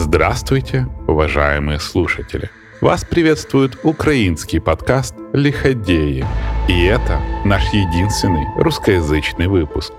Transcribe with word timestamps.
Здравствуйте, 0.00 0.86
уважаемые 1.08 1.80
слушатели! 1.80 2.50
Вас 2.80 3.04
приветствует 3.04 3.76
украинский 3.82 4.60
подкаст 4.60 5.12
«Лиходеи». 5.32 6.24
И 6.68 6.84
это 6.84 7.20
наш 7.44 7.64
единственный 7.72 8.46
русскоязычный 8.62 9.48
выпуск. 9.48 9.92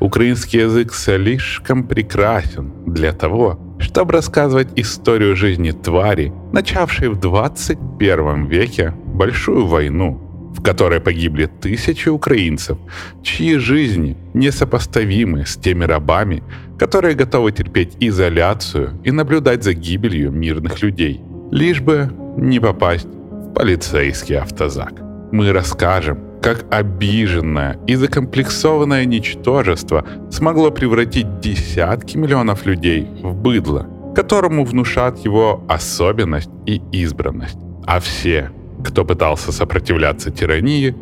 Украинский 0.00 0.62
язык 0.62 0.92
слишком 0.94 1.86
прекрасен 1.86 2.72
для 2.92 3.12
того, 3.12 3.76
чтобы 3.78 4.14
рассказывать 4.14 4.68
историю 4.74 5.36
жизни 5.36 5.70
твари, 5.70 6.32
начавшей 6.52 7.08
в 7.08 7.20
21 7.20 8.46
веке 8.46 8.92
большую 9.06 9.66
войну, 9.66 10.26
в 10.54 10.62
которой 10.62 11.00
погибли 11.00 11.46
тысячи 11.46 12.08
украинцев, 12.08 12.78
чьи 13.22 13.56
жизни 13.56 14.16
несопоставимы 14.34 15.46
с 15.46 15.56
теми 15.56 15.84
рабами, 15.84 16.42
которые 16.78 17.14
готовы 17.14 17.52
терпеть 17.52 17.96
изоляцию 18.00 18.98
и 19.04 19.10
наблюдать 19.10 19.62
за 19.62 19.74
гибелью 19.74 20.30
мирных 20.32 20.82
людей, 20.82 21.20
лишь 21.50 21.80
бы 21.80 22.10
не 22.36 22.60
попасть 22.60 23.06
в 23.06 23.54
полицейский 23.54 24.38
автозак. 24.38 24.92
Мы 25.32 25.52
расскажем, 25.52 26.18
как 26.42 26.64
обиженное 26.70 27.78
и 27.86 27.94
закомплексованное 27.94 29.04
ничтожество 29.04 30.04
смогло 30.30 30.70
превратить 30.70 31.40
десятки 31.40 32.16
миллионов 32.16 32.66
людей 32.66 33.06
в 33.22 33.34
быдло, 33.34 33.86
которому 34.14 34.64
внушат 34.64 35.18
его 35.18 35.62
особенность 35.68 36.50
и 36.66 36.80
избранность. 36.92 37.58
А 37.86 38.00
все, 38.00 38.50
кто 38.84 39.04
пытался 39.04 39.52
сопротивляться 39.52 40.30
тирании, 40.30 40.94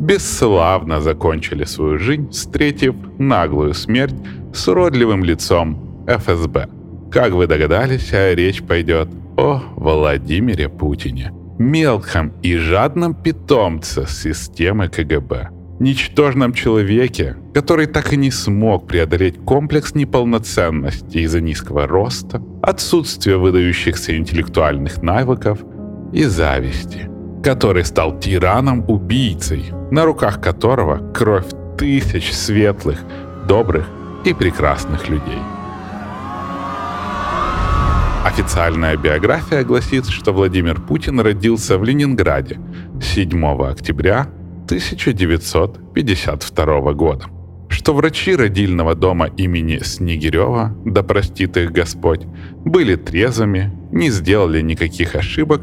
бесславно 0.00 1.00
закончили 1.00 1.64
свою 1.64 1.98
жизнь, 1.98 2.30
встретив 2.30 2.94
наглую 3.18 3.74
смерть 3.74 4.14
с 4.52 4.68
уродливым 4.68 5.24
лицом 5.24 6.04
ФСБ. 6.06 6.68
Как 7.10 7.32
вы 7.32 7.46
догадались, 7.46 8.10
речь 8.12 8.62
пойдет 8.62 9.08
о 9.36 9.62
Владимире 9.76 10.68
Путине, 10.68 11.32
мелком 11.58 12.32
и 12.42 12.56
жадном 12.56 13.14
питомце 13.14 14.06
системы 14.08 14.88
КГБ, 14.88 15.50
ничтожном 15.78 16.52
человеке, 16.52 17.36
который 17.54 17.86
так 17.86 18.12
и 18.12 18.16
не 18.16 18.30
смог 18.30 18.86
преодолеть 18.88 19.38
комплекс 19.44 19.94
неполноценности 19.94 21.18
из-за 21.18 21.40
низкого 21.40 21.86
роста, 21.86 22.42
отсутствия 22.62 23.36
выдающихся 23.36 24.16
интеллектуальных 24.16 25.02
навыков 25.02 25.60
и 26.12 26.24
зависти– 26.24 27.08
который 27.42 27.84
стал 27.84 28.18
тираном-убийцей, 28.18 29.72
на 29.90 30.04
руках 30.04 30.40
которого 30.40 31.12
кровь 31.12 31.46
тысяч 31.76 32.32
светлых, 32.32 33.00
добрых 33.48 33.88
и 34.24 34.32
прекрасных 34.32 35.08
людей. 35.08 35.40
Официальная 38.24 38.96
биография 38.96 39.64
гласит, 39.64 40.06
что 40.06 40.32
Владимир 40.32 40.80
Путин 40.80 41.18
родился 41.20 41.76
в 41.76 41.84
Ленинграде 41.84 42.60
7 43.02 43.44
октября 43.64 44.28
1952 44.66 46.92
года 46.92 47.24
что 47.72 47.94
врачи 47.94 48.36
родильного 48.36 48.94
дома 48.94 49.26
имени 49.26 49.78
Снегирева, 49.82 50.76
да 50.84 51.02
простит 51.02 51.56
их 51.56 51.72
Господь, 51.72 52.26
были 52.64 52.96
трезвыми, 52.96 53.72
не 53.90 54.10
сделали 54.10 54.60
никаких 54.60 55.16
ошибок 55.16 55.62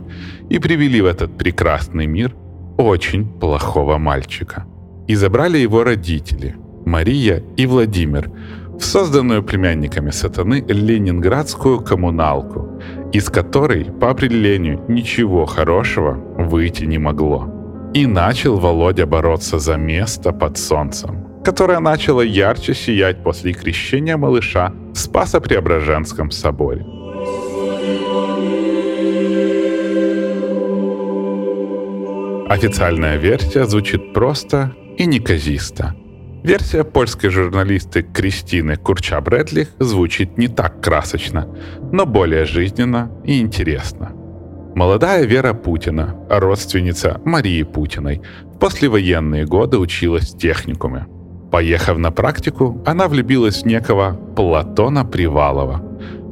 и 0.50 0.60
привели 0.60 1.02
в 1.02 1.06
этот 1.06 1.38
прекрасный 1.38 2.08
мир 2.08 2.36
очень 2.78 3.26
плохого 3.26 3.98
мальчика. 3.98 4.66
И 5.08 5.16
забрали 5.16 5.58
его 5.58 5.84
родители, 5.84 6.56
Мария 6.86 7.44
и 7.58 7.66
Владимир, 7.66 8.32
в 8.80 8.84
созданную 8.84 9.44
племянниками 9.44 10.12
сатаны 10.12 10.64
ленинградскую 10.68 11.82
коммуналку, 11.82 12.82
из 13.14 13.30
которой, 13.30 13.86
по 13.86 14.10
определению, 14.10 14.82
ничего 14.88 15.46
хорошего 15.46 16.14
выйти 16.38 16.86
не 16.86 16.98
могло. 16.98 17.92
И 17.94 18.06
начал 18.06 18.58
Володя 18.58 19.06
бороться 19.06 19.60
за 19.60 19.76
место 19.76 20.32
под 20.32 20.58
солнцем 20.58 21.29
которая 21.50 21.80
начала 21.80 22.22
ярче 22.22 22.76
сиять 22.76 23.24
после 23.24 23.54
крещения 23.54 24.18
малыша 24.18 24.72
в 24.94 24.98
Спасо-Преображенском 25.00 26.30
соборе. 26.30 26.86
Официальная 32.48 33.18
версия 33.18 33.66
звучит 33.66 34.14
просто 34.14 34.76
и 35.00 35.08
неказисто. 35.08 35.96
Версия 36.44 36.84
польской 36.84 37.32
журналисты 37.32 38.04
Кристины 38.04 38.76
Курча-Брэдлих 38.76 39.70
звучит 39.80 40.38
не 40.38 40.50
так 40.50 40.84
красочно, 40.84 41.48
но 41.92 42.06
более 42.06 42.46
жизненно 42.46 43.12
и 43.26 43.40
интересно. 43.40 44.12
Молодая 44.76 45.26
Вера 45.26 45.56
Путина, 45.56 46.16
родственница 46.30 47.20
Марии 47.26 47.64
Путиной, 47.64 48.22
в 48.44 48.60
послевоенные 48.60 49.46
годы 49.48 49.80
училась 49.80 50.32
в 50.32 50.38
техникуме– 50.38 51.08
Поехав 51.52 51.98
на 51.98 52.12
практику, 52.12 52.82
она 52.86 53.08
влюбилась 53.08 53.64
в 53.64 53.66
некого 53.66 54.18
Платона 54.36 55.06
Привалова. 55.06 55.82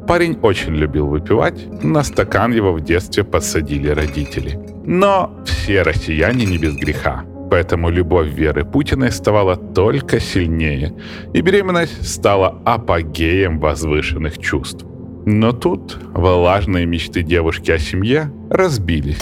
Парень 0.07 0.38
очень 0.41 0.75
любил 0.75 1.07
выпивать, 1.07 1.83
на 1.83 2.03
стакан 2.03 2.53
его 2.53 2.72
в 2.72 2.81
детстве 2.81 3.23
посадили 3.23 3.89
родители. 3.89 4.59
Но 4.85 5.31
все 5.45 5.81
россияне 5.81 6.45
не 6.45 6.57
без 6.57 6.75
греха, 6.75 7.25
поэтому 7.51 7.89
любовь 7.89 8.27
Веры 8.27 8.63
Путиной 8.63 9.11
ставала 9.11 9.57
только 9.57 10.19
сильнее, 10.19 10.94
и 11.33 11.41
беременность 11.41 12.07
стала 12.07 12.61
апогеем 12.63 13.59
возвышенных 13.59 14.38
чувств. 14.38 14.85
Но 15.25 15.51
тут 15.51 15.97
влажные 16.13 16.85
мечты 16.85 17.23
девушки 17.23 17.72
о 17.72 17.79
семье 17.79 18.31
разбились. 18.50 19.19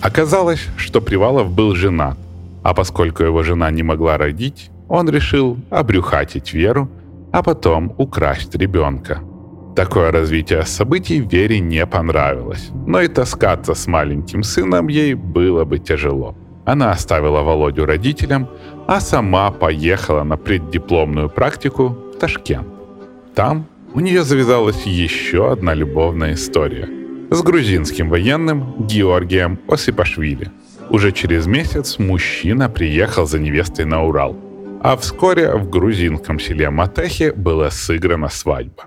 Оказалось, 0.00 0.68
что 0.76 1.00
Привалов 1.00 1.50
был 1.50 1.74
женат, 1.74 2.18
а 2.62 2.74
поскольку 2.74 3.24
его 3.24 3.42
жена 3.42 3.70
не 3.72 3.82
могла 3.82 4.18
родить, 4.18 4.70
он 4.92 5.08
решил 5.08 5.56
обрюхатить 5.70 6.52
Веру, 6.52 6.86
а 7.32 7.42
потом 7.42 7.94
украсть 7.96 8.54
ребенка. 8.54 9.20
Такое 9.74 10.12
развитие 10.12 10.66
событий 10.66 11.18
Вере 11.18 11.60
не 11.60 11.86
понравилось, 11.86 12.70
но 12.86 13.00
и 13.00 13.08
таскаться 13.08 13.72
с 13.72 13.86
маленьким 13.86 14.42
сыном 14.42 14.88
ей 14.88 15.14
было 15.14 15.64
бы 15.64 15.78
тяжело. 15.78 16.34
Она 16.66 16.90
оставила 16.90 17.40
Володю 17.40 17.86
родителям, 17.86 18.48
а 18.86 19.00
сама 19.00 19.50
поехала 19.50 20.24
на 20.24 20.36
преддипломную 20.36 21.30
практику 21.30 21.96
в 22.14 22.18
Ташкент. 22.18 22.68
Там 23.34 23.64
у 23.94 24.00
нее 24.00 24.24
завязалась 24.24 24.84
еще 24.84 25.50
одна 25.52 25.72
любовная 25.72 26.34
история 26.34 26.86
с 27.30 27.42
грузинским 27.42 28.10
военным 28.10 28.86
Георгием 28.86 29.58
Осипашвили. 29.68 30.50
Уже 30.90 31.12
через 31.12 31.46
месяц 31.46 31.98
мужчина 31.98 32.68
приехал 32.68 33.24
за 33.24 33.38
невестой 33.38 33.86
на 33.86 34.04
Урал– 34.04 34.36
а 34.82 34.96
вскоре 34.96 35.54
в 35.54 35.70
грузинском 35.70 36.40
селе 36.40 36.68
Матехи 36.70 37.32
была 37.34 37.70
сыграна 37.70 38.28
свадьба. 38.28 38.84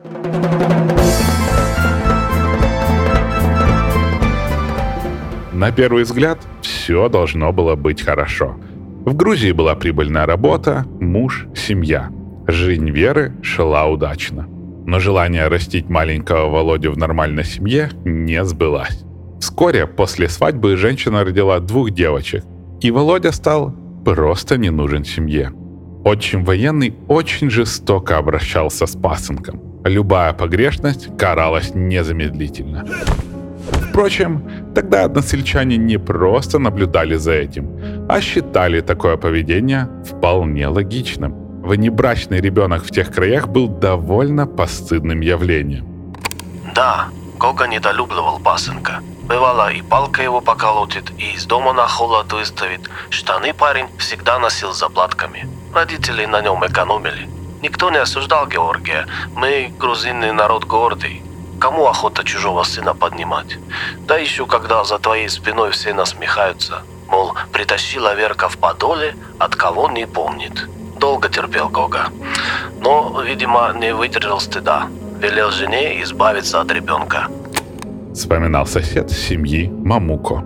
На 5.53 5.71
первый 5.71 6.03
взгляд, 6.03 6.39
все 6.61 7.07
должно 7.07 7.53
было 7.53 7.75
быть 7.75 8.01
хорошо. 8.01 8.57
В 9.05 9.15
Грузии 9.15 9.53
была 9.53 9.75
прибыльная 9.75 10.25
работа, 10.25 10.85
муж, 10.99 11.47
семья. 11.55 12.09
Жизнь 12.45 12.89
Веры 12.89 13.33
шла 13.41 13.85
удачно. 13.85 14.47
Но 14.85 14.99
желание 14.99 15.47
растить 15.47 15.89
маленького 15.89 16.49
Володю 16.49 16.91
в 16.91 16.97
нормальной 16.97 17.45
семье 17.45 17.89
не 18.03 18.43
сбылось. 18.43 19.05
Вскоре 19.39 19.87
после 19.87 20.27
свадьбы 20.27 20.75
женщина 20.75 21.23
родила 21.23 21.59
двух 21.59 21.91
девочек, 21.91 22.43
и 22.81 22.91
Володя 22.91 23.31
стал 23.31 23.73
просто 24.03 24.57
не 24.57 24.71
нужен 24.71 25.05
семье. 25.05 25.53
Отчим 26.05 26.45
военный 26.45 26.95
очень 27.07 27.49
жестоко 27.49 28.19
обращался 28.19 28.85
с 28.85 28.95
пасынком. 28.95 29.59
Любая 29.85 30.33
погрешность 30.33 31.17
каралась 31.17 31.73
незамедлительно. 31.73 32.85
Впрочем, 33.89 34.47
тогда 34.75 35.05
односельчане 35.05 35.77
не 35.77 35.97
просто 35.97 36.59
наблюдали 36.59 37.15
за 37.15 37.31
этим, 37.31 38.05
а 38.07 38.21
считали 38.21 38.81
такое 38.81 39.17
поведение 39.17 39.89
вполне 40.05 40.67
логичным. 40.67 41.33
Внебрачный 41.63 42.39
ребенок 42.39 42.83
в 42.83 42.91
тех 42.91 43.11
краях 43.11 43.47
был 43.47 43.67
довольно 43.67 44.45
постыдным 44.45 45.21
явлением. 45.21 46.13
Да, 46.75 47.07
Гога 47.39 47.65
недолюбливал 47.65 48.39
пасынка. 48.39 49.01
Бывало, 49.23 49.71
и 49.71 49.81
палка 49.81 50.21
его 50.21 50.39
поколотит, 50.39 51.11
и 51.17 51.33
из 51.33 51.47
дома 51.47 51.73
на 51.73 51.87
холод 51.87 52.31
выставит. 52.31 52.81
Штаны 53.09 53.55
парень 53.55 53.87
всегда 53.97 54.37
носил 54.37 54.71
заплатками. 54.71 55.47
Родители 55.75 56.25
на 56.25 56.41
нем 56.41 56.65
экономили. 56.65 57.27
Никто 57.61 57.91
не 57.91 57.97
осуждал 57.97 58.47
Георгия. 58.47 59.07
Мы, 59.35 59.73
грузинный 59.77 60.31
народ 60.31 60.63
гордый. 60.63 61.21
Кому 61.59 61.87
охота 61.87 62.23
чужого 62.23 62.63
сына 62.63 62.93
поднимать? 62.93 63.57
Да 64.07 64.15
еще 64.15 64.45
когда 64.45 64.85
за 64.85 64.99
твоей 64.99 65.27
спиной 65.27 65.71
все 65.71 65.93
насмехаются. 65.93 66.83
Мол, 67.09 67.33
притащила 67.51 68.15
Верка 68.15 68.47
в 68.47 68.57
подоле, 68.57 69.15
от 69.37 69.57
кого 69.57 69.89
не 69.89 70.07
помнит. 70.07 70.65
Долго 70.97 71.27
терпел 71.27 71.67
Гога. 71.67 72.07
Но, 72.79 73.21
видимо, 73.21 73.73
не 73.75 73.93
выдержал 73.93 74.39
стыда. 74.39 74.87
Велел 75.19 75.51
жене 75.51 76.01
избавиться 76.03 76.61
от 76.61 76.71
ребенка. 76.71 77.27
Вспоминал 78.13 78.65
сосед 78.65 79.11
семьи 79.11 79.67
Мамуко. 79.67 80.41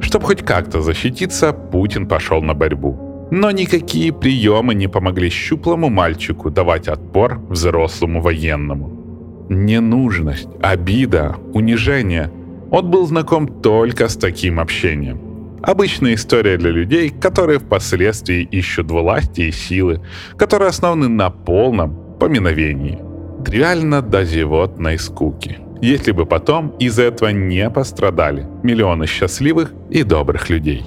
Чтобы 0.00 0.26
хоть 0.26 0.46
как-то 0.46 0.80
защититься, 0.80 1.52
Путин 1.52 2.06
пошел 2.06 2.40
на 2.40 2.54
борьбу. 2.54 3.09
Но 3.30 3.52
никакие 3.52 4.12
приемы 4.12 4.74
не 4.74 4.88
помогли 4.88 5.30
щуплому 5.30 5.88
мальчику 5.88 6.50
давать 6.50 6.88
отпор 6.88 7.38
взрослому 7.48 8.20
военному. 8.20 9.46
Ненужность, 9.48 10.48
обида, 10.62 11.36
унижение. 11.54 12.30
Он 12.70 12.90
был 12.90 13.06
знаком 13.06 13.46
только 13.62 14.08
с 14.08 14.16
таким 14.16 14.58
общением. 14.58 15.18
Обычная 15.62 16.14
история 16.14 16.56
для 16.56 16.70
людей, 16.70 17.10
которые 17.10 17.58
впоследствии 17.58 18.42
ищут 18.42 18.90
власти 18.90 19.42
и 19.42 19.52
силы, 19.52 20.00
которые 20.36 20.68
основаны 20.68 21.08
на 21.08 21.30
полном 21.30 21.96
поминовении. 22.18 22.98
Тривиально 23.44 24.02
до 24.02 24.24
зевотной 24.24 24.98
скуки. 24.98 25.58
Если 25.80 26.12
бы 26.12 26.26
потом 26.26 26.74
из-за 26.80 27.02
этого 27.04 27.28
не 27.30 27.70
пострадали 27.70 28.46
миллионы 28.62 29.06
счастливых 29.06 29.72
и 29.90 30.02
добрых 30.02 30.50
людей. 30.50 30.84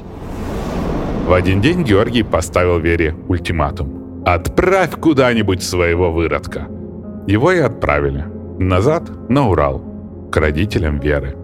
В 1.25 1.31
один 1.31 1.61
день 1.61 1.83
Георгий 1.83 2.23
поставил 2.23 2.79
Вере 2.79 3.15
ультиматум. 3.29 4.23
«Отправь 4.25 4.91
куда-нибудь 4.91 5.63
своего 5.63 6.11
выродка». 6.11 6.67
Его 7.27 7.53
и 7.53 7.59
отправили. 7.59 8.25
Назад, 8.59 9.09
на 9.29 9.49
Урал, 9.49 9.81
к 10.31 10.37
родителям 10.37 10.99
Веры. 10.99 11.37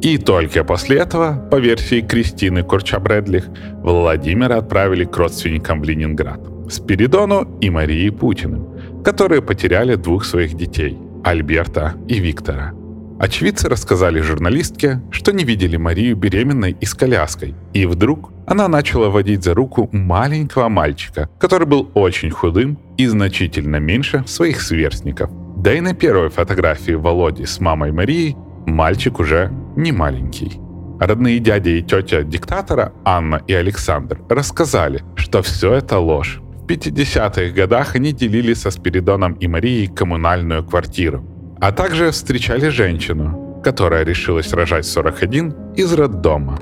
И 0.00 0.16
только 0.16 0.64
после 0.64 0.98
этого, 0.98 1.48
по 1.50 1.56
версии 1.56 2.00
Кристины 2.00 2.62
Курча-Брэдлих, 2.62 3.44
Владимира 3.82 4.56
отправили 4.56 5.04
к 5.04 5.16
родственникам 5.16 5.82
в 5.82 5.84
Ленинград. 5.84 6.40
Спиридону 6.70 7.58
и 7.60 7.68
Марии 7.68 8.08
Путиным, 8.10 9.02
которые 9.04 9.42
потеряли 9.42 9.96
двух 9.96 10.24
своих 10.24 10.54
детей– 10.54 10.98
Альберта 11.24 11.94
и 12.08 12.18
Виктора. 12.18 12.72
Очевидцы 13.18 13.68
рассказали 13.70 14.20
журналистке, 14.20 15.00
что 15.10 15.32
не 15.32 15.44
видели 15.44 15.78
Марию 15.78 16.16
беременной 16.16 16.76
и 16.78 16.84
с 16.84 16.94
коляской, 16.94 17.54
и 17.72 17.86
вдруг 17.86 18.30
она 18.46 18.68
начала 18.68 19.08
водить 19.08 19.42
за 19.42 19.54
руку 19.54 19.88
маленького 19.90 20.68
мальчика, 20.68 21.30
который 21.38 21.66
был 21.66 21.90
очень 21.94 22.30
худым 22.30 22.78
и 22.98 23.06
значительно 23.06 23.76
меньше 23.76 24.22
своих 24.26 24.60
сверстников. 24.60 25.30
Да 25.56 25.72
и 25.72 25.80
на 25.80 25.94
первой 25.94 26.28
фотографии 26.28 26.92
Володи 26.92 27.46
с 27.46 27.58
мамой 27.58 27.90
Марии 27.90 28.36
мальчик 28.66 29.18
уже 29.18 29.50
не 29.76 29.92
маленький. 29.92 30.60
Родные 31.00 31.38
дядя 31.38 31.70
и 31.70 31.82
тетя 31.82 32.22
диктатора 32.22 32.92
Анна 33.04 33.42
и 33.46 33.54
Александр 33.54 34.18
рассказали, 34.28 35.02
что 35.14 35.40
все 35.40 35.72
это 35.72 35.98
ложь. 35.98 36.40
В 36.62 36.66
50-х 36.66 37.54
годах 37.54 37.94
они 37.94 38.12
делили 38.12 38.52
со 38.52 38.70
Спиридоном 38.70 39.34
и 39.34 39.46
Марией 39.46 39.88
коммунальную 39.88 40.64
квартиру, 40.64 41.24
а 41.60 41.72
также 41.72 42.10
встречали 42.10 42.68
женщину, 42.68 43.60
которая 43.62 44.04
решилась 44.04 44.52
рожать 44.52 44.86
41 44.86 45.74
из 45.76 45.92
роддома. 45.92 46.58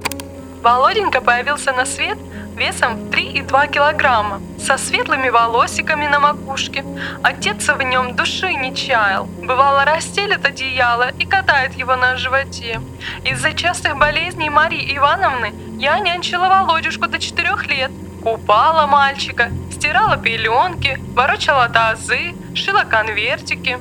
Володенька 0.62 1.20
появился 1.20 1.72
на 1.72 1.84
свет 1.84 2.18
весом 2.56 2.96
в 2.96 3.10
3,2 3.10 3.70
килограмма, 3.70 4.40
со 4.58 4.78
светлыми 4.78 5.28
волосиками 5.28 6.06
на 6.06 6.20
макушке. 6.20 6.84
Отец 7.22 7.68
в 7.68 7.82
нем 7.82 8.16
души 8.16 8.54
не 8.54 8.74
чаял. 8.74 9.26
Бывало, 9.42 9.84
расстелит 9.84 10.46
одеяло 10.46 11.10
и 11.18 11.26
катает 11.26 11.74
его 11.74 11.96
на 11.96 12.16
животе. 12.16 12.80
Из-за 13.24 13.52
частых 13.52 13.96
болезней 13.96 14.50
Марии 14.50 14.96
Ивановны 14.96 15.52
я 15.78 15.98
нянчила 15.98 16.48
Володюшку 16.48 17.08
до 17.08 17.18
4 17.18 17.50
лет. 17.68 17.90
Купала 18.22 18.86
мальчика, 18.86 19.50
стирала 19.70 20.16
пеленки, 20.16 20.98
ворочала 21.14 21.68
тазы, 21.68 22.34
шила 22.54 22.84
конвертики. 22.84 23.78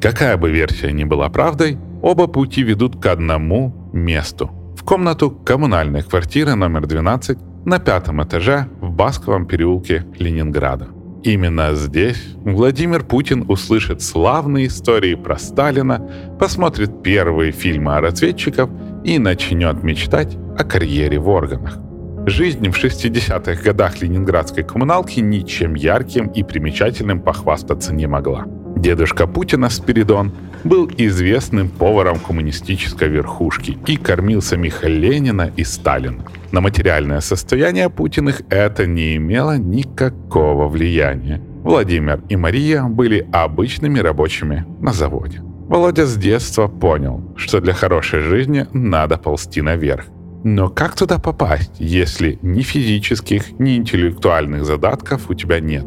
Какая 0.00 0.36
бы 0.36 0.50
версия 0.50 0.92
ни 0.92 1.04
была 1.04 1.28
правдой, 1.28 1.78
оба 2.02 2.26
пути 2.26 2.62
ведут 2.62 3.00
к 3.02 3.06
одному 3.06 3.90
месту– 3.92 4.50
комнату 4.88 5.30
коммунальной 5.30 6.02
квартиры 6.02 6.54
номер 6.54 6.86
12 6.86 7.38
на 7.66 7.78
пятом 7.78 8.22
этаже 8.22 8.68
в 8.80 8.90
Басковом 8.90 9.46
переулке 9.46 10.06
Ленинграда. 10.18 10.88
Именно 11.22 11.74
здесь 11.74 12.36
Владимир 12.36 13.04
Путин 13.04 13.44
услышит 13.48 14.00
славные 14.00 14.68
истории 14.68 15.14
про 15.14 15.36
Сталина, 15.36 16.10
посмотрит 16.40 17.02
первые 17.02 17.52
фильмы 17.52 17.96
о 17.96 18.00
разведчиках 18.00 18.70
и 19.04 19.18
начнет 19.18 19.82
мечтать 19.82 20.38
о 20.58 20.64
карьере 20.64 21.18
в 21.18 21.28
органах. 21.28 21.76
Жизнь 22.24 22.70
в 22.70 22.82
60-х 22.82 23.62
годах 23.62 24.00
ленинградской 24.00 24.64
коммуналки 24.64 25.20
ничем 25.20 25.74
ярким 25.74 26.28
и 26.28 26.42
примечательным 26.42 27.20
похвастаться 27.20 27.92
не 27.92 28.06
могла. 28.06 28.46
Дедушка 28.78 29.26
Путина 29.26 29.70
Спиридон 29.70 30.30
был 30.62 30.88
известным 30.96 31.68
поваром 31.68 32.20
коммунистической 32.20 33.08
верхушки 33.08 33.76
и 33.86 33.96
кормил 33.96 34.40
самих 34.40 34.84
Ленина 34.84 35.50
и 35.56 35.64
Сталина. 35.64 36.24
На 36.52 36.60
материальное 36.60 37.20
состояние 37.20 37.90
Путиных 37.90 38.42
это 38.50 38.86
не 38.86 39.16
имело 39.16 39.58
никакого 39.58 40.68
влияния. 40.68 41.42
Владимир 41.64 42.22
и 42.28 42.36
Мария 42.36 42.84
были 42.84 43.28
обычными 43.32 43.98
рабочими 43.98 44.64
на 44.80 44.92
заводе. 44.92 45.40
Володя 45.42 46.06
с 46.06 46.16
детства 46.16 46.68
понял, 46.68 47.34
что 47.36 47.60
для 47.60 47.72
хорошей 47.72 48.20
жизни 48.20 48.68
надо 48.72 49.18
ползти 49.18 49.60
наверх. 49.60 50.04
Но 50.44 50.68
как 50.68 50.94
туда 50.94 51.18
попасть, 51.18 51.72
если 51.80 52.38
ни 52.42 52.62
физических, 52.62 53.58
ни 53.58 53.76
интеллектуальных 53.76 54.64
задатков 54.64 55.28
у 55.30 55.34
тебя 55.34 55.58
нет? 55.58 55.84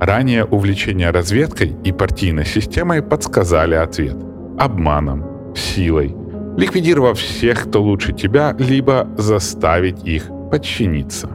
Ранее 0.00 0.44
увлечение 0.44 1.10
разведкой 1.10 1.74
и 1.84 1.92
партийной 1.92 2.46
системой 2.46 3.02
подсказали 3.02 3.74
ответ. 3.74 4.16
Обманом, 4.58 5.24
силой, 5.56 6.14
ликвидировав 6.56 7.18
всех, 7.18 7.64
кто 7.64 7.82
лучше 7.82 8.12
тебя, 8.12 8.54
либо 8.58 9.08
заставить 9.16 10.04
их 10.04 10.30
подчиниться. 10.50 11.30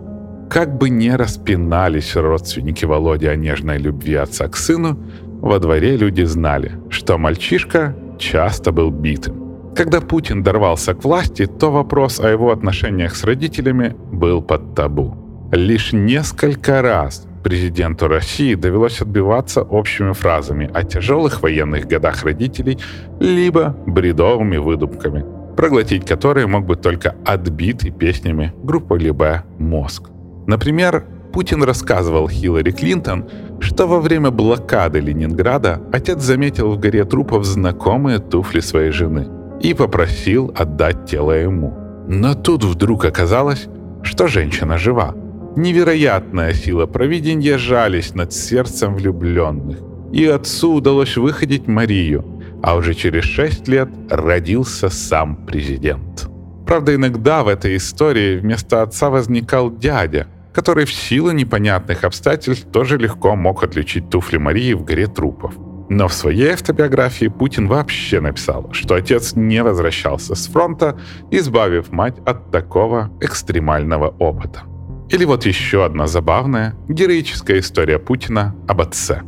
Как 0.50 0.78
бы 0.78 0.90
не 0.90 1.16
распинались 1.16 2.16
родственники 2.16 2.86
Володи 2.86 3.28
о 3.28 3.36
нежной 3.36 3.78
любви 3.78 4.16
отца 4.16 4.48
к 4.48 4.56
сыну, 4.56 4.98
во 5.42 5.60
дворе 5.60 5.98
люди 5.98 6.24
знали, 6.24 6.74
что 6.90 7.18
мальчишка 7.18 7.96
часто 8.18 8.72
был 8.72 8.92
битым. 8.92 9.74
Когда 9.76 10.00
Путин 10.00 10.44
дорвался 10.44 10.94
к 10.94 11.04
власти, 11.04 11.48
то 11.48 11.72
вопрос 11.72 12.20
о 12.20 12.30
его 12.30 12.52
отношениях 12.52 13.16
с 13.16 13.24
родителями 13.24 13.96
был 14.12 14.42
под 14.42 14.76
табу. 14.76 15.50
Лишь 15.52 15.92
несколько 15.92 16.82
раз 16.82 17.28
президенту 17.44 18.08
России 18.08 18.56
довелось 18.56 19.02
отбиваться 19.02 19.62
общими 19.62 20.14
фразами 20.14 20.70
о 20.74 20.84
тяжелых 20.84 21.44
военных 21.44 21.86
годах 21.88 22.24
родителей, 22.24 22.80
либо 23.20 23.76
бредовыми 23.86 24.58
выдумками, 24.58 25.26
проглотить 25.56 26.06
которые 26.06 26.48
мог 26.48 26.66
бы 26.66 26.76
только 26.76 27.16
отбитый 27.26 27.92
песнями 27.92 28.54
группы 28.64 28.98
Либе 28.98 29.44
«Мозг». 29.60 30.10
Например, 30.48 31.06
Путин 31.34 31.64
рассказывал 31.64 32.30
Хиллари 32.30 32.72
Клинтон, 32.72 33.30
что 33.60 33.88
во 33.88 34.00
время 34.00 34.30
блокады 34.30 35.00
Ленинграда 35.00 35.82
отец 35.92 36.22
заметил 36.22 36.72
в 36.72 36.80
горе 36.80 37.06
трупов 37.06 37.46
знакомые 37.46 38.20
туфли 38.20 38.60
своей 38.60 38.92
жены 38.92 39.28
и 39.62 39.74
попросил 39.74 40.54
отдать 40.56 41.06
тело 41.06 41.32
ему. 41.32 41.74
Но 42.08 42.36
тут 42.36 42.64
вдруг 42.64 43.06
оказалось, 43.06 43.68
что 44.04 44.28
женщина 44.28 44.78
жива– 44.78 45.16
Невероятная 45.56 46.54
сила 46.54 46.88
провидения 46.88 47.60
жались 47.60 48.16
над 48.16 48.34
сердцем 48.34 48.96
влюбленных. 48.96 49.78
И 50.12 50.26
отцу 50.26 50.74
удалось 50.74 51.16
выходить 51.16 51.68
Марию, 51.68 52.26
а 52.64 52.76
уже 52.76 52.96
через 52.96 53.24
шесть 53.24 53.68
лет 53.68 53.90
родился 54.10 54.90
сам 54.90 55.46
президент. 55.46 56.28
Правда, 56.66 56.96
иногда 56.96 57.44
в 57.44 57.48
этой 57.50 57.76
истории 57.76 58.38
вместо 58.38 58.82
отца 58.82 59.12
возникал 59.12 59.70
дядя, 59.70 60.28
который 60.54 60.86
в 60.86 60.94
силу 60.94 61.32
непонятных 61.32 62.04
обстоятельств 62.04 62.72
тоже 62.72 62.98
легко 62.98 63.36
мог 63.36 63.64
отличить 63.64 64.10
туфли 64.10 64.38
Марии 64.38 64.74
в 64.74 64.84
горе 64.84 65.06
трупов. 65.06 65.54
Но 65.90 66.08
в 66.08 66.14
своей 66.14 66.54
автобиографии 66.54 67.28
Путин 67.28 67.68
вообще 67.68 68.22
написал, 68.22 68.70
что 68.72 68.96
отец 68.96 69.36
не 69.36 69.62
возвращался 69.62 70.34
с 70.34 70.48
фронта, 70.48 70.98
избавив 71.30 71.92
мать 71.92 72.16
от 72.26 72.50
такого 72.50 73.12
экстремального 73.22 74.08
опыта. 74.18 74.64
Или 75.10 75.26
вот 75.26 75.46
еще 75.46 75.86
одна 75.86 76.08
забавная, 76.08 76.76
героическая 76.88 77.60
история 77.60 78.00
Путина 78.00 78.56
об 78.68 78.82
отце. 78.82 79.22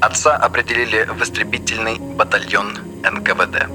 Отца 0.00 0.36
определили 0.36 1.08
в 1.10 1.22
истребительный 1.22 1.98
батальон 1.98 2.78
НКВД. 3.02 3.66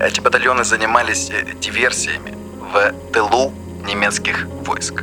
Эти 0.00 0.20
батальоны 0.20 0.64
занимались 0.64 1.30
э, 1.30 1.46
диверсиями 1.60 2.34
в 2.72 2.92
тылу 3.12 3.52
немецких 3.86 4.46
войск. 4.66 5.02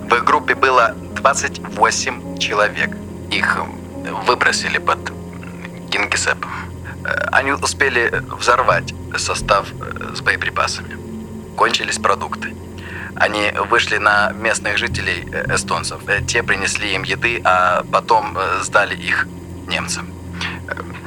В 0.00 0.14
их 0.14 0.24
группе 0.24 0.54
было 0.54 0.94
28 1.16 2.38
человек. 2.38 2.96
Их 3.30 3.58
э, 3.58 4.12
выбросили 4.26 4.78
под 4.78 4.98
Кингисепп. 5.90 6.46
Э, 7.04 7.28
они 7.32 7.52
успели 7.52 8.10
взорвать 8.38 8.94
состав 9.18 9.66
с 10.14 10.20
боеприпасами. 10.22 10.96
Кончились 11.54 11.98
продукты. 11.98 12.54
Они 13.16 13.50
вышли 13.68 13.98
на 13.98 14.30
местных 14.32 14.78
жителей 14.78 15.26
э, 15.32 15.54
эстонцев. 15.54 16.00
Э, 16.08 16.22
те 16.22 16.42
принесли 16.42 16.94
им 16.94 17.02
еды, 17.02 17.40
а 17.44 17.84
потом 17.90 18.36
э, 18.38 18.60
сдали 18.62 18.94
их 18.94 19.26
немцам. 19.66 20.12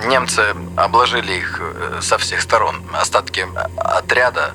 Немцы 0.05 0.55
обложили 0.75 1.33
их 1.33 1.61
со 2.01 2.17
всех 2.17 2.41
сторон. 2.41 2.81
Остатки 2.93 3.45
отряда 3.77 4.53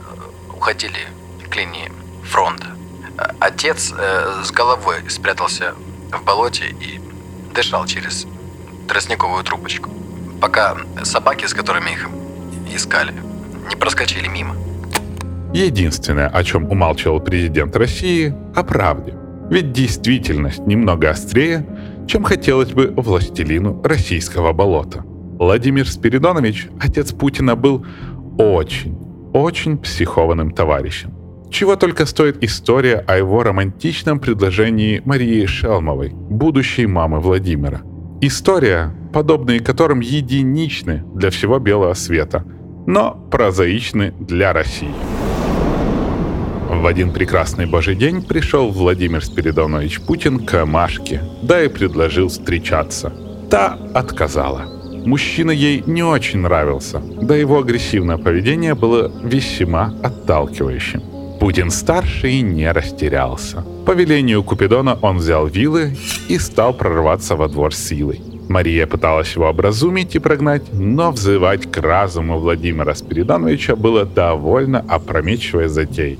уходили 0.52 1.06
к 1.48 1.54
линии 1.54 1.92
фронта. 2.24 2.66
Отец 3.38 3.92
с 4.42 4.50
головой 4.50 5.08
спрятался 5.08 5.74
в 6.12 6.24
болоте 6.24 6.66
и 6.66 7.00
дышал 7.54 7.86
через 7.86 8.26
тростниковую 8.88 9.44
трубочку, 9.44 9.90
пока 10.40 10.76
собаки, 11.04 11.46
с 11.46 11.54
которыми 11.54 11.90
их 11.90 12.08
искали, 12.74 13.14
не 13.68 13.76
проскочили 13.76 14.26
мимо. 14.26 14.65
Единственное, 15.54 16.28
о 16.28 16.44
чем 16.44 16.70
умалчивал 16.70 17.20
президент 17.20 17.76
России, 17.76 18.34
о 18.54 18.62
правде. 18.62 19.14
Ведь 19.50 19.72
действительность 19.72 20.66
немного 20.66 21.10
острее, 21.10 21.66
чем 22.06 22.24
хотелось 22.24 22.72
бы 22.72 22.92
властелину 22.96 23.80
российского 23.82 24.52
болота. 24.52 25.04
Владимир 25.38 25.88
Спиридонович, 25.88 26.68
отец 26.80 27.12
Путина, 27.12 27.56
был 27.56 27.84
очень, 28.38 28.98
очень 29.32 29.78
психованным 29.78 30.50
товарищем. 30.50 31.12
Чего 31.50 31.76
только 31.76 32.06
стоит 32.06 32.42
история 32.42 32.96
о 33.06 33.16
его 33.16 33.42
романтичном 33.42 34.18
предложении 34.18 35.00
Марии 35.04 35.46
Шелмовой, 35.46 36.10
будущей 36.10 36.86
мамы 36.86 37.20
Владимира. 37.20 37.82
История, 38.20 38.92
подобные 39.12 39.60
которым 39.60 40.00
единичны 40.00 41.04
для 41.14 41.30
всего 41.30 41.58
белого 41.58 41.94
света, 41.94 42.44
но 42.86 43.12
прозаичны 43.30 44.12
для 44.18 44.52
России. 44.52 45.15
В 46.76 46.86
один 46.86 47.10
прекрасный 47.10 47.64
божий 47.64 47.96
день 47.96 48.22
пришел 48.22 48.70
Владимир 48.70 49.24
Спиридонович 49.24 50.00
Путин 50.02 50.44
к 50.44 50.64
Машке, 50.66 51.22
да 51.42 51.64
и 51.64 51.68
предложил 51.68 52.28
встречаться. 52.28 53.12
Та 53.50 53.78
отказала. 53.94 54.66
Мужчина 55.06 55.50
ей 55.50 55.82
не 55.86 56.02
очень 56.02 56.40
нравился, 56.40 57.00
да 57.00 57.34
его 57.34 57.60
агрессивное 57.60 58.18
поведение 58.18 58.74
было 58.74 59.10
весьма 59.24 59.94
отталкивающим. 60.02 61.00
Путин-старший 61.40 62.42
не 62.42 62.70
растерялся. 62.70 63.64
По 63.86 63.92
велению 63.92 64.44
Купидона 64.44 64.98
он 65.00 65.16
взял 65.16 65.46
вилы 65.46 65.96
и 66.28 66.38
стал 66.38 66.74
прорваться 66.74 67.36
во 67.36 67.48
двор 67.48 67.74
силой. 67.74 68.20
Мария 68.48 68.86
пыталась 68.86 69.34
его 69.34 69.48
образумить 69.48 70.14
и 70.14 70.18
прогнать, 70.18 70.62
но 70.72 71.10
взывать 71.10 71.70
к 71.70 71.78
разуму 71.78 72.38
Владимира 72.38 72.94
Спиридоновича 72.94 73.76
было 73.76 74.04
довольно 74.04 74.84
опрометчивой 74.86 75.68
затеей. 75.68 76.18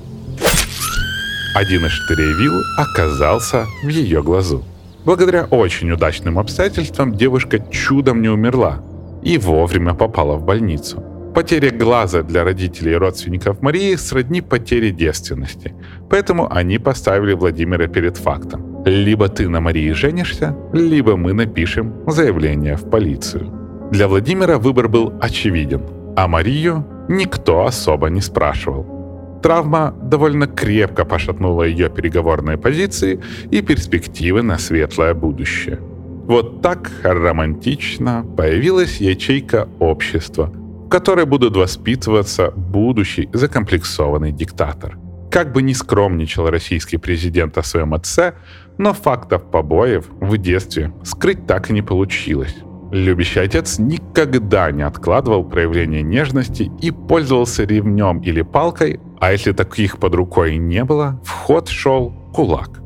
Один 1.57 1.87
из 1.87 1.91
штырей 1.91 2.33
виллы 2.33 2.61
оказался 2.77 3.65
в 3.81 3.87
ее 3.87 4.21
глазу. 4.21 4.63
Благодаря 5.05 5.45
очень 5.45 5.91
удачным 5.91 6.37
обстоятельствам 6.37 7.15
девушка 7.15 7.57
чудом 7.71 8.21
не 8.21 8.29
умерла 8.29 8.83
и 9.23 9.39
вовремя 9.39 9.95
попала 9.95 10.35
в 10.35 10.45
больницу. 10.45 11.03
Потеря 11.33 11.71
глаза 11.71 12.21
для 12.21 12.43
родителей 12.43 12.91
и 12.91 12.95
родственников 12.97 13.63
Марии 13.63 13.95
сродни 13.95 14.41
потере 14.41 14.91
девственности, 14.91 15.73
поэтому 16.11 16.47
они 16.53 16.77
поставили 16.77 17.33
Владимира 17.33 17.87
перед 17.87 18.17
фактом. 18.17 18.83
Либо 18.85 19.27
ты 19.27 19.49
на 19.49 19.59
Марии 19.59 19.93
женишься, 19.93 20.55
либо 20.73 21.17
мы 21.17 21.33
напишем 21.33 22.03
заявление 22.05 22.75
в 22.75 22.87
полицию. 22.87 23.51
Для 23.91 24.07
Владимира 24.07 24.59
выбор 24.59 24.89
был 24.89 25.11
очевиден, 25.19 25.81
а 26.15 26.27
Марию 26.27 26.85
никто 27.09 27.65
особо 27.65 28.09
не 28.09 28.21
спрашивал. 28.21 28.96
Травма 29.41 29.93
довольно 30.01 30.47
крепко 30.47 31.05
пошатнула 31.05 31.63
ее 31.63 31.89
переговорные 31.89 32.57
позиции 32.57 33.19
и 33.51 33.61
перспективы 33.61 34.41
на 34.41 34.57
светлое 34.57 35.13
будущее. 35.13 35.79
Вот 36.27 36.61
так 36.61 36.91
романтично 37.03 38.25
появилась 38.35 38.99
ячейка 38.99 39.69
общества, 39.79 40.47
в 40.47 40.89
которой 40.89 41.25
будут 41.25 41.55
воспитываться 41.55 42.51
будущий 42.51 43.29
закомплексованный 43.31 44.31
диктатор. 44.31 44.97
Как 45.31 45.53
бы 45.53 45.61
ни 45.61 45.73
скромничал 45.73 46.49
российский 46.49 46.97
президент 46.97 47.57
о 47.57 47.63
своем 47.63 47.93
отце, 47.93 48.33
но 48.77 48.93
фактов 48.93 49.49
побоев 49.51 50.07
в 50.19 50.37
детстве 50.37 50.91
скрыть 51.03 51.45
так 51.45 51.69
и 51.69 51.73
не 51.73 51.81
получилось. 51.81 52.55
Любящий 52.91 53.41
отец 53.41 53.79
никогда 53.79 54.71
не 54.71 54.83
откладывал 54.83 55.43
проявление 55.43 56.01
нежности 56.03 56.71
и 56.81 56.91
пользовался 56.91 57.65
ремнем 57.65 58.19
или 58.19 58.41
палкой, 58.41 58.99
а 59.19 59.31
если 59.31 59.53
таких 59.53 59.97
под 59.97 60.15
рукой 60.15 60.57
не 60.57 60.83
было, 60.83 61.19
в 61.23 61.31
ход 61.31 61.69
шел 61.69 62.13
кулак. 62.33 62.81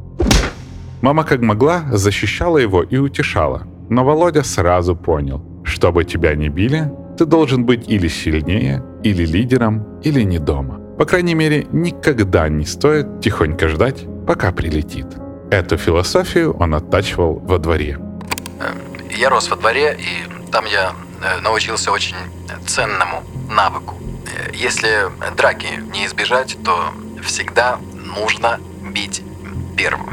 Мама 1.01 1.23
как 1.23 1.41
могла 1.41 1.83
защищала 1.91 2.57
его 2.57 2.83
и 2.83 2.97
утешала, 2.97 3.63
но 3.89 4.03
Володя 4.03 4.43
сразу 4.43 4.95
понял, 4.95 5.41
чтобы 5.63 6.03
тебя 6.03 6.35
не 6.35 6.49
били, 6.49 6.91
ты 7.17 7.25
должен 7.25 7.65
быть 7.65 7.89
или 7.89 8.07
сильнее, 8.07 8.83
или 9.03 9.25
лидером, 9.25 9.99
или 10.03 10.23
не 10.23 10.39
дома. 10.39 10.79
По 10.97 11.05
крайней 11.05 11.35
мере, 11.35 11.67
никогда 11.71 12.49
не 12.49 12.65
стоит 12.65 13.21
тихонько 13.21 13.67
ждать, 13.67 14.05
пока 14.27 14.51
прилетит. 14.51 15.07
Эту 15.49 15.77
философию 15.77 16.55
он 16.59 16.75
оттачивал 16.75 17.39
во 17.43 17.57
дворе– 17.57 17.97
я 19.17 19.29
рос 19.29 19.49
во 19.49 19.55
дворе, 19.55 19.97
и 19.99 20.51
там 20.51 20.65
я 20.65 20.93
э, 21.23 21.41
научился 21.41 21.91
очень 21.91 22.15
ценному 22.65 23.23
навыку. 23.49 23.95
Если 24.53 24.89
драки 25.35 25.81
не 25.91 26.05
избежать, 26.05 26.57
то 26.63 26.93
всегда 27.23 27.79
нужно 28.15 28.59
бить 28.93 29.23
первым. 29.77 30.09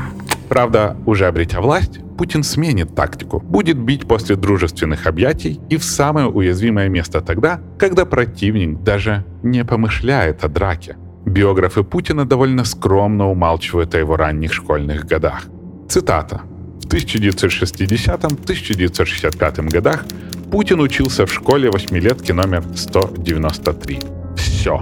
Правда, 0.48 0.96
уже 1.06 1.26
обретя 1.26 1.60
власть, 1.60 2.00
Путин 2.16 2.42
сменит 2.42 2.94
тактику, 2.94 3.40
будет 3.40 3.78
бить 3.78 4.08
после 4.08 4.34
дружественных 4.34 5.06
объятий 5.06 5.60
и 5.70 5.76
в 5.76 5.84
самое 5.84 6.26
уязвимое 6.26 6.88
место 6.88 7.20
тогда, 7.20 7.60
когда 7.78 8.06
противник 8.06 8.82
даже 8.82 9.24
не 9.42 9.64
помышляет 9.64 10.42
о 10.42 10.48
драке. 10.48 10.96
Биографы 11.26 11.84
Путина 11.84 12.24
довольно 12.24 12.64
скромно 12.64 13.28
умалчивают 13.28 13.94
о 13.94 13.98
его 13.98 14.16
ранних 14.16 14.52
школьных 14.52 15.04
годах. 15.04 15.44
Цитата. 15.88 16.40
В 16.82 16.86
1960-1965 16.86 19.68
годах 19.68 20.04
Путин 20.50 20.80
учился 20.80 21.26
в 21.26 21.32
школе 21.32 21.70
восьмилетки 21.70 22.32
номер 22.32 22.64
193. 22.74 24.00
Все. 24.36 24.80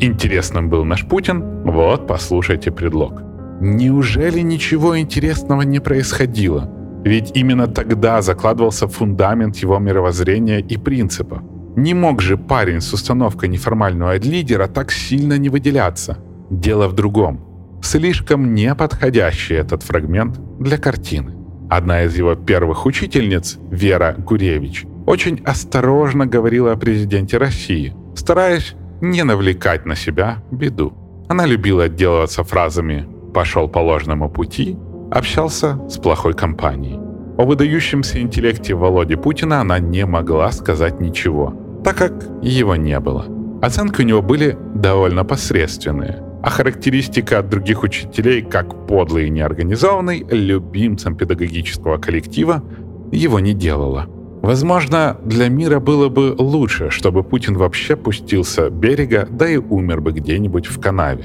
Интересным 0.00 0.68
был 0.68 0.84
наш 0.84 1.06
Путин? 1.06 1.62
Вот, 1.62 2.08
послушайте 2.08 2.72
предлог. 2.72 3.22
Неужели 3.60 4.40
ничего 4.40 4.98
интересного 4.98 5.62
не 5.62 5.78
происходило? 5.78 6.68
Ведь 7.04 7.30
именно 7.36 7.68
тогда 7.68 8.22
закладывался 8.22 8.88
фундамент 8.88 9.56
его 9.56 9.78
мировоззрения 9.78 10.58
и 10.58 10.76
принципов. 10.76 11.42
Не 11.76 11.94
мог 11.94 12.20
же 12.20 12.36
парень 12.36 12.80
с 12.80 12.92
установкой 12.92 13.48
неформального 13.48 14.18
лидера 14.18 14.66
так 14.66 14.90
сильно 14.90 15.38
не 15.38 15.48
выделяться. 15.48 16.18
Дело 16.50 16.88
в 16.88 16.92
другом. 16.92 17.80
Слишком 17.82 18.52
неподходящий 18.54 19.54
этот 19.54 19.84
фрагмент 19.84 20.40
для 20.58 20.76
картины. 20.76 21.34
Одна 21.70 22.02
из 22.02 22.16
его 22.16 22.34
первых 22.34 22.86
учительниц, 22.86 23.58
Вера 23.70 24.14
Гуревич, 24.18 24.86
очень 25.06 25.42
осторожно 25.44 26.26
говорила 26.26 26.72
о 26.72 26.76
президенте 26.76 27.38
России, 27.38 27.94
стараясь 28.14 28.74
не 29.00 29.22
навлекать 29.24 29.86
на 29.86 29.96
себя 29.96 30.42
беду. 30.50 30.92
Она 31.28 31.46
любила 31.46 31.84
отделываться 31.84 32.44
фразами 32.44 33.06
«пошел 33.32 33.68
по 33.68 33.78
ложному 33.78 34.30
пути», 34.30 34.76
общался 35.10 35.78
с 35.88 35.98
плохой 35.98 36.34
компанией. 36.34 37.00
О 37.36 37.44
выдающемся 37.44 38.20
интеллекте 38.20 38.74
Володи 38.74 39.16
Путина 39.16 39.60
она 39.60 39.78
не 39.78 40.06
могла 40.06 40.52
сказать 40.52 41.00
ничего, 41.00 41.54
так 41.84 41.96
как 41.96 42.12
его 42.42 42.76
не 42.76 42.98
было. 43.00 43.26
Оценки 43.60 44.02
у 44.02 44.04
него 44.04 44.22
были 44.22 44.56
довольно 44.74 45.24
посредственные 45.24 46.24
а 46.44 46.50
характеристика 46.50 47.38
от 47.38 47.48
других 47.48 47.82
учителей 47.82 48.42
как 48.42 48.86
подлый 48.86 49.28
и 49.28 49.30
неорганизованный 49.30 50.26
любимцем 50.28 51.16
педагогического 51.16 51.96
коллектива 51.96 52.62
его 53.10 53.40
не 53.40 53.54
делала. 53.54 54.06
Возможно, 54.44 55.16
для 55.24 55.48
мира 55.48 55.80
было 55.80 56.10
бы 56.10 56.34
лучше, 56.36 56.90
чтобы 56.90 57.24
Путин 57.24 57.56
вообще 57.56 57.96
пустился 57.96 58.68
берега, 58.68 59.26
да 59.30 59.48
и 59.48 59.56
умер 59.56 60.02
бы 60.02 60.12
где-нибудь 60.12 60.66
в 60.66 60.78
канаве. 60.78 61.24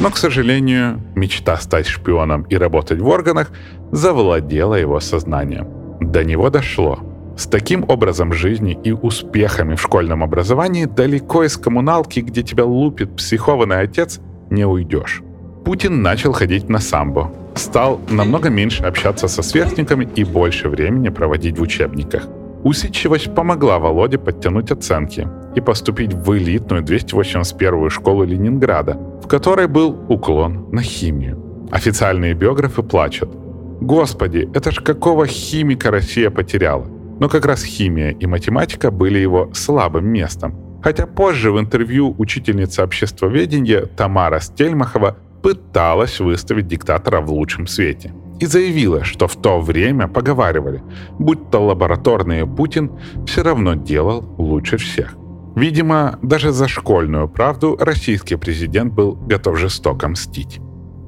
Но, 0.00 0.10
к 0.10 0.16
сожалению, 0.16 1.00
мечта 1.14 1.56
стать 1.58 1.86
шпионом 1.86 2.42
и 2.50 2.56
работать 2.56 3.00
в 3.00 3.06
органах 3.06 3.52
завладела 3.92 4.74
его 4.74 4.98
сознанием. 4.98 5.68
До 6.00 6.24
него 6.24 6.50
дошло. 6.50 6.98
С 7.36 7.46
таким 7.46 7.84
образом 7.86 8.32
жизни 8.32 8.76
и 8.82 8.90
успехами 8.90 9.76
в 9.76 9.80
школьном 9.80 10.24
образовании 10.24 10.86
далеко 10.86 11.44
из 11.44 11.56
коммуналки, 11.56 12.18
где 12.18 12.42
тебя 12.42 12.64
лупит 12.64 13.14
психованный 13.14 13.82
отец, 13.82 14.18
не 14.50 14.64
уйдешь. 14.64 15.22
Путин 15.68 16.00
начал 16.00 16.32
ходить 16.32 16.70
на 16.70 16.78
самбо, 16.78 17.30
стал 17.54 18.00
намного 18.08 18.48
меньше 18.48 18.84
общаться 18.84 19.28
со 19.28 19.42
сверстниками 19.42 20.08
и 20.16 20.24
больше 20.24 20.70
времени 20.70 21.10
проводить 21.10 21.58
в 21.58 21.62
учебниках. 21.62 22.26
Усидчивость 22.64 23.34
помогла 23.34 23.78
Володе 23.78 24.16
подтянуть 24.16 24.70
оценки, 24.70 25.28
и 25.54 25.60
поступить 25.60 26.14
в 26.14 26.34
элитную 26.34 26.82
281-ю 26.82 27.90
школу 27.90 28.24
Ленинграда, 28.24 28.94
в 29.22 29.28
которой 29.28 29.66
был 29.66 29.94
уклон 30.08 30.70
на 30.72 30.80
химию. 30.80 31.36
Официальные 31.70 32.32
биографы 32.32 32.82
плачут. 32.82 33.28
Господи, 33.82 34.48
это 34.54 34.70
ж 34.70 34.76
какого 34.76 35.26
химика 35.26 35.90
Россия 35.90 36.30
потеряла? 36.30 36.86
Но 37.20 37.28
как 37.28 37.44
раз 37.44 37.62
химия 37.62 38.12
и 38.12 38.26
математика 38.26 38.90
были 38.90 39.18
его 39.18 39.50
слабым 39.52 40.06
местом. 40.06 40.54
Хотя 40.82 41.06
позже 41.06 41.52
в 41.52 41.60
интервью 41.60 42.14
учительница 42.16 42.84
обществоведения 42.84 43.84
Тамара 43.84 44.40
Стельмахова 44.40 45.16
пыталась 45.48 46.20
выставить 46.20 46.66
диктатора 46.66 47.22
в 47.22 47.30
лучшем 47.30 47.66
свете. 47.66 48.12
И 48.38 48.44
заявила, 48.44 49.02
что 49.02 49.26
в 49.26 49.36
то 49.36 49.60
время 49.60 50.06
поговаривали, 50.06 50.82
будь 51.18 51.50
то 51.50 51.64
лабораторный 51.64 52.46
Путин 52.46 52.90
все 53.26 53.42
равно 53.42 53.72
делал 53.72 54.34
лучше 54.36 54.76
всех. 54.76 55.14
Видимо, 55.56 56.18
даже 56.20 56.52
за 56.52 56.68
школьную 56.68 57.28
правду 57.30 57.78
российский 57.80 58.36
президент 58.36 58.92
был 58.92 59.14
готов 59.14 59.58
жестоко 59.58 60.08
мстить. 60.08 60.60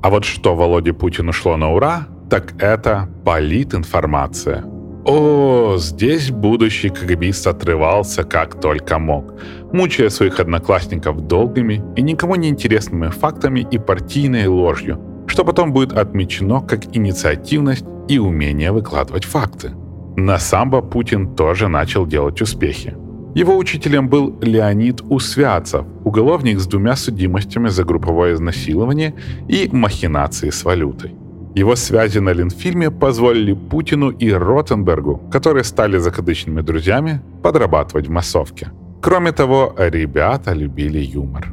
А 0.02 0.08
вот 0.08 0.24
что 0.24 0.54
Володе 0.54 0.94
Путину 0.94 1.32
шло 1.32 1.58
на 1.58 1.70
ура, 1.70 2.06
так 2.30 2.54
это 2.62 3.10
политинформация. 3.26 4.64
О, 5.04 5.76
здесь 5.78 6.30
будущий 6.30 6.90
КГБист 6.90 7.46
отрывался 7.46 8.22
как 8.22 8.60
только 8.60 8.98
мог, 8.98 9.34
мучая 9.72 10.10
своих 10.10 10.40
одноклассников 10.40 11.26
долгими 11.26 11.82
и 11.96 12.02
никому 12.02 12.34
не 12.34 12.48
интересными 12.48 13.08
фактами 13.08 13.66
и 13.70 13.78
партийной 13.78 14.46
ложью, 14.46 15.00
что 15.26 15.44
потом 15.44 15.72
будет 15.72 15.94
отмечено 15.94 16.60
как 16.60 16.94
инициативность 16.94 17.86
и 18.08 18.18
умение 18.18 18.72
выкладывать 18.72 19.24
факты. 19.24 19.70
На 20.16 20.38
самбо 20.38 20.82
Путин 20.82 21.34
тоже 21.34 21.68
начал 21.68 22.06
делать 22.06 22.42
успехи. 22.42 22.94
Его 23.34 23.56
учителем 23.56 24.08
был 24.08 24.38
Леонид 24.42 25.00
Усвятцев, 25.08 25.86
уголовник 26.04 26.58
с 26.58 26.66
двумя 26.66 26.96
судимостями 26.96 27.68
за 27.68 27.84
групповое 27.84 28.34
изнасилование 28.34 29.14
и 29.48 29.68
махинации 29.72 30.50
с 30.50 30.64
валютой. 30.64 31.14
Его 31.56 31.76
связи 31.76 32.20
на 32.20 32.32
Ленфильме 32.32 32.90
позволили 32.90 33.54
Путину 33.54 34.10
и 34.10 34.32
Ротенбергу, 34.32 35.18
которые 35.32 35.64
стали 35.64 35.98
закадычными 35.98 36.60
друзьями, 36.60 37.20
подрабатывать 37.42 38.06
в 38.06 38.10
массовке. 38.10 38.70
Кроме 39.02 39.32
того, 39.32 39.74
ребята 39.78 40.52
любили 40.52 40.98
юмор. 40.98 41.52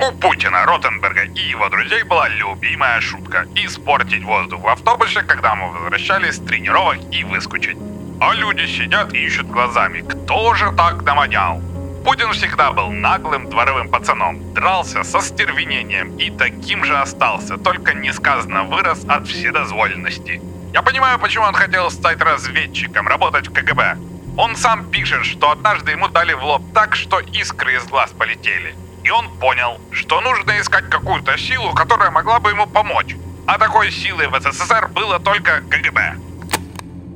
У 0.00 0.12
Путина, 0.20 0.64
Ротенберга 0.66 1.22
и 1.22 1.50
его 1.50 1.68
друзей 1.68 2.02
была 2.04 2.28
любимая 2.28 3.00
шутка– 3.00 3.46
испортить 3.54 4.24
воздух 4.24 4.62
в 4.62 4.68
автобусе, 4.68 5.22
когда 5.22 5.54
мы 5.54 5.72
возвращались 5.72 6.36
с 6.36 6.38
тренировок 6.38 6.98
и 7.12 7.24
выскочить. 7.24 7.76
А 8.20 8.34
люди 8.34 8.66
сидят 8.66 9.12
и 9.12 9.26
ищут 9.26 9.46
глазами, 9.48 10.00
кто 10.00 10.54
же 10.54 10.72
так 10.76 11.02
наманял? 11.04 11.60
Путин 12.04 12.32
всегда 12.32 12.70
был 12.70 12.90
наглым 12.90 13.48
дворовым 13.48 13.88
пацаном, 13.88 14.52
дрался 14.52 15.04
со 15.04 15.22
стервенением 15.22 16.14
и 16.18 16.30
таким 16.30 16.84
же 16.84 16.98
остался, 16.98 17.56
только 17.56 17.94
несказанно 17.94 18.64
вырос 18.64 19.06
от 19.08 19.26
вседозволенности. 19.26 20.42
Я 20.74 20.82
понимаю, 20.82 21.18
почему 21.18 21.46
он 21.46 21.54
хотел 21.54 21.90
стать 21.90 22.20
разведчиком, 22.20 23.08
работать 23.08 23.48
в 23.48 23.52
КГБ. 23.54 23.96
Он 24.36 24.54
сам 24.54 24.90
пишет, 24.90 25.24
что 25.24 25.50
однажды 25.50 25.92
ему 25.92 26.08
дали 26.08 26.34
в 26.34 26.44
лоб 26.44 26.62
так, 26.74 26.94
что 26.94 27.20
искры 27.20 27.76
из 27.76 27.84
глаз 27.86 28.10
полетели. 28.10 28.74
И 29.02 29.10
он 29.10 29.30
понял, 29.38 29.80
что 29.90 30.20
нужно 30.20 30.60
искать 30.60 30.90
какую-то 30.90 31.38
силу, 31.38 31.72
которая 31.72 32.10
могла 32.10 32.38
бы 32.38 32.50
ему 32.50 32.66
помочь. 32.66 33.16
А 33.46 33.58
такой 33.58 33.90
силой 33.90 34.28
в 34.28 34.38
СССР 34.38 34.88
было 34.88 35.20
только 35.20 35.62
КГБ. 35.70 36.16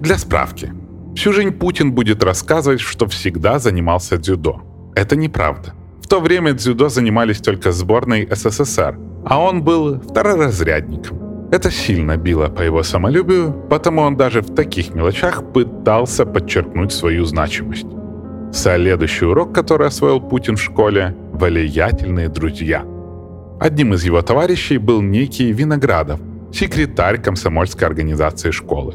Для 0.00 0.16
справки. 0.16 0.73
Всю 1.14 1.33
жизнь 1.33 1.50
Путин 1.50 1.92
будет 1.92 2.23
рассказывать, 2.23 2.80
что 2.80 3.07
всегда 3.07 3.59
занимался 3.59 4.16
дзюдо. 4.16 4.67
Это 4.99 5.14
неправда. 5.14 5.75
В 6.02 6.09
то 6.09 6.21
время 6.21 6.52
дзюдо 6.55 6.88
занимались 6.88 7.38
только 7.38 7.71
сборной 7.71 8.28
СССР, 8.28 8.99
а 9.25 9.38
он 9.38 9.62
был 9.62 10.00
второразрядником. 10.00 11.49
Это 11.52 11.71
сильно 11.71 12.17
било 12.17 12.49
по 12.49 12.62
его 12.62 12.83
самолюбию, 12.83 13.52
потому 13.71 14.03
он 14.03 14.16
даже 14.16 14.40
в 14.40 14.53
таких 14.57 14.94
мелочах 14.94 15.53
пытался 15.53 16.27
подчеркнуть 16.27 16.92
свою 16.92 17.25
значимость. 17.27 17.87
Следующий 18.53 19.27
урок, 19.27 19.55
который 19.55 19.87
освоил 19.87 20.20
Путин 20.20 20.57
в 20.57 20.62
школе– 20.62 21.14
«Влиятельные 21.33 22.29
друзья». 22.29 22.85
Одним 23.61 23.94
из 23.94 24.03
его 24.05 24.20
товарищей 24.22 24.79
был 24.79 25.01
некий 25.01 25.53
Виноградов, 25.53 26.18
секретарь 26.53 27.22
комсомольской 27.22 27.87
организации 27.87 28.51
школы. 28.51 28.94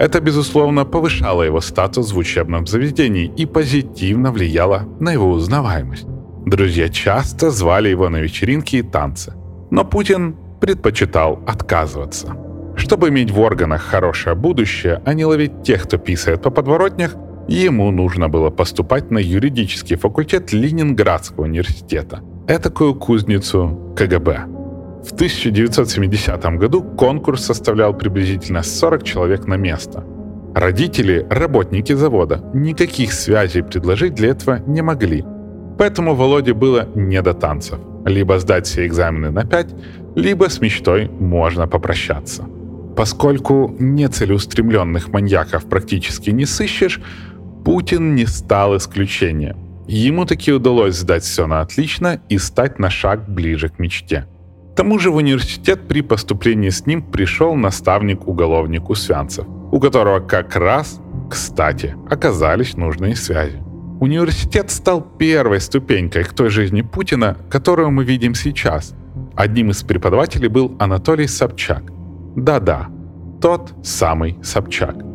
Это, 0.00 0.18
безусловно, 0.22 0.86
повышало 0.86 1.42
его 1.42 1.60
статус 1.60 2.12
в 2.12 2.16
учебном 2.16 2.66
заведении 2.66 3.30
и 3.36 3.44
позитивно 3.44 4.32
влияло 4.32 4.88
на 4.98 5.12
его 5.12 5.28
узнаваемость. 5.30 6.06
Друзья 6.46 6.88
часто 6.88 7.50
звали 7.50 7.90
его 7.90 8.08
на 8.08 8.16
вечеринки 8.16 8.76
и 8.76 8.82
танцы. 8.82 9.34
Но 9.70 9.84
Путин 9.84 10.36
предпочитал 10.58 11.44
отказываться. 11.46 12.34
Чтобы 12.76 13.10
иметь 13.10 13.30
в 13.30 13.38
органах 13.40 13.82
хорошее 13.82 14.34
будущее, 14.34 15.02
а 15.04 15.12
не 15.12 15.26
ловить 15.26 15.62
тех, 15.64 15.82
кто 15.82 15.98
писает 15.98 16.40
по 16.40 16.50
подворотнях, 16.50 17.14
ему 17.46 17.90
нужно 17.90 18.30
было 18.30 18.48
поступать 18.48 19.10
на 19.10 19.18
юридический 19.18 19.96
факультет 19.96 20.54
Ленинградского 20.54 21.44
университета, 21.44 22.20
этакую 22.48 22.94
кузницу 22.94 23.94
КГБ. 23.98 24.59
В 25.04 25.12
1970 25.12 26.58
году 26.58 26.82
конкурс 26.82 27.44
составлял 27.44 27.94
приблизительно 27.94 28.62
40 28.62 29.02
человек 29.02 29.46
на 29.46 29.56
место. 29.56 30.04
Родители, 30.54 31.26
работники 31.30 31.94
завода, 31.94 32.42
никаких 32.54 33.12
связей 33.12 33.62
предложить 33.62 34.14
для 34.14 34.30
этого 34.30 34.60
не 34.66 34.82
могли. 34.82 35.24
Поэтому 35.78 36.14
Володе 36.14 36.52
было 36.52 36.88
не 36.94 37.22
до 37.22 37.32
танцев. 37.32 37.78
Либо 38.04 38.38
сдать 38.38 38.66
все 38.66 38.86
экзамены 38.86 39.30
на 39.30 39.44
5, 39.44 39.74
либо 40.16 40.48
с 40.48 40.60
мечтой 40.60 41.08
можно 41.08 41.66
попрощаться. 41.66 42.44
Поскольку 42.96 43.74
нецелеустремленных 43.78 45.08
маньяков 45.08 45.64
практически 45.64 46.30
не 46.30 46.46
сыщешь, 46.46 47.00
Путин 47.64 48.14
не 48.14 48.26
стал 48.26 48.76
исключением. 48.76 49.56
Ему 49.86 50.24
таки 50.26 50.52
удалось 50.52 50.96
сдать 50.96 51.22
все 51.22 51.46
на 51.46 51.60
отлично 51.60 52.20
и 52.28 52.38
стать 52.38 52.78
на 52.78 52.90
шаг 52.90 53.28
ближе 53.28 53.68
к 53.68 53.78
мечте. 53.78 54.26
Тому 54.80 54.98
же 54.98 55.10
в 55.10 55.16
университет 55.16 55.88
при 55.88 56.00
поступлении 56.00 56.70
с 56.70 56.86
ним 56.86 57.02
пришел 57.02 57.54
наставник-уголовник 57.54 58.88
Усвянцев, 58.88 59.44
у 59.70 59.78
которого 59.78 60.20
как 60.20 60.56
раз, 60.56 61.02
кстати, 61.28 61.94
оказались 62.08 62.78
нужные 62.78 63.14
связи. 63.14 63.62
Университет 64.00 64.70
стал 64.70 65.02
первой 65.02 65.60
ступенькой 65.60 66.24
к 66.24 66.32
той 66.32 66.48
жизни 66.48 66.80
Путина, 66.80 67.36
которую 67.50 67.90
мы 67.90 68.04
видим 68.04 68.34
сейчас. 68.34 68.94
Одним 69.36 69.68
из 69.68 69.82
преподавателей 69.82 70.48
был 70.48 70.74
Анатолий 70.78 71.26
Собчак. 71.26 71.82
Да-да, 72.34 72.88
тот 73.42 73.74
самый 73.84 74.38
Собчак. 74.42 75.09